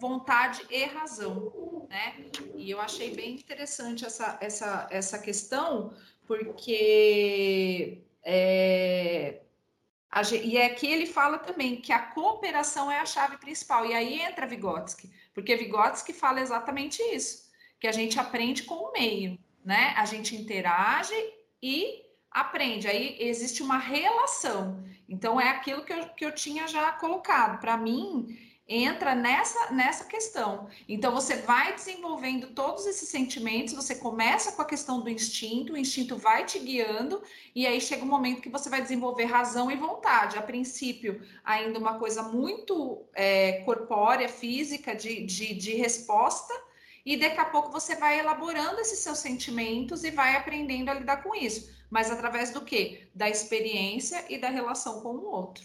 vontade 0.00 0.66
e 0.70 0.84
razão, 0.86 1.86
né? 1.88 2.16
E 2.56 2.70
eu 2.70 2.80
achei 2.80 3.14
bem 3.14 3.34
interessante 3.34 4.04
essa, 4.04 4.38
essa, 4.40 4.88
essa 4.90 5.18
questão, 5.18 5.94
porque 6.26 8.02
é, 8.24 9.42
e 10.42 10.60
aqui 10.60 10.88
ele 10.88 11.06
fala 11.06 11.38
também 11.38 11.80
que 11.80 11.92
a 11.92 12.00
cooperação 12.00 12.90
é 12.90 12.98
a 12.98 13.06
chave 13.06 13.36
principal. 13.38 13.86
E 13.86 13.94
aí 13.94 14.20
entra 14.20 14.46
Vygotsky, 14.46 15.10
porque 15.32 15.56
Vygotsky 15.56 16.12
fala 16.12 16.40
exatamente 16.40 17.00
isso, 17.02 17.48
que 17.78 17.86
a 17.86 17.92
gente 17.92 18.18
aprende 18.18 18.64
com 18.64 18.74
o 18.74 18.92
meio, 18.92 19.38
né? 19.64 19.94
A 19.96 20.04
gente 20.04 20.34
interage 20.34 21.14
e 21.62 22.02
aprende. 22.30 22.88
Aí 22.88 23.16
existe 23.20 23.62
uma 23.62 23.78
relação. 23.78 24.84
Então 25.08 25.40
é 25.40 25.48
aquilo 25.48 25.84
que 25.84 25.92
eu, 25.92 26.08
que 26.08 26.24
eu 26.24 26.34
tinha 26.34 26.66
já 26.66 26.90
colocado. 26.92 27.60
Para 27.60 27.76
mim, 27.76 28.36
entra 28.70 29.16
nessa, 29.16 29.72
nessa 29.72 30.04
questão. 30.04 30.68
Então, 30.88 31.12
você 31.12 31.38
vai 31.38 31.74
desenvolvendo 31.74 32.54
todos 32.54 32.86
esses 32.86 33.08
sentimentos, 33.08 33.74
você 33.74 33.96
começa 33.96 34.52
com 34.52 34.62
a 34.62 34.64
questão 34.64 35.00
do 35.00 35.10
instinto, 35.10 35.72
o 35.72 35.76
instinto 35.76 36.16
vai 36.16 36.46
te 36.46 36.60
guiando, 36.60 37.20
e 37.52 37.66
aí 37.66 37.80
chega 37.80 38.04
um 38.04 38.08
momento 38.08 38.40
que 38.40 38.48
você 38.48 38.70
vai 38.70 38.80
desenvolver 38.80 39.24
razão 39.24 39.72
e 39.72 39.76
vontade. 39.76 40.38
A 40.38 40.42
princípio, 40.42 41.20
ainda 41.44 41.80
uma 41.80 41.98
coisa 41.98 42.22
muito 42.22 43.04
é, 43.12 43.62
corpórea, 43.64 44.28
física, 44.28 44.94
de, 44.94 45.26
de, 45.26 45.52
de 45.52 45.74
resposta, 45.74 46.54
e 47.04 47.16
daqui 47.16 47.40
a 47.40 47.46
pouco 47.46 47.72
você 47.72 47.96
vai 47.96 48.20
elaborando 48.20 48.80
esses 48.80 49.00
seus 49.00 49.18
sentimentos 49.18 50.04
e 50.04 50.12
vai 50.12 50.36
aprendendo 50.36 50.90
a 50.90 50.94
lidar 50.94 51.24
com 51.24 51.34
isso. 51.34 51.74
Mas 51.90 52.08
através 52.08 52.52
do 52.52 52.60
quê? 52.60 53.08
Da 53.12 53.28
experiência 53.28 54.24
e 54.28 54.38
da 54.38 54.48
relação 54.48 55.00
com 55.00 55.16
o 55.16 55.24
outro. 55.24 55.64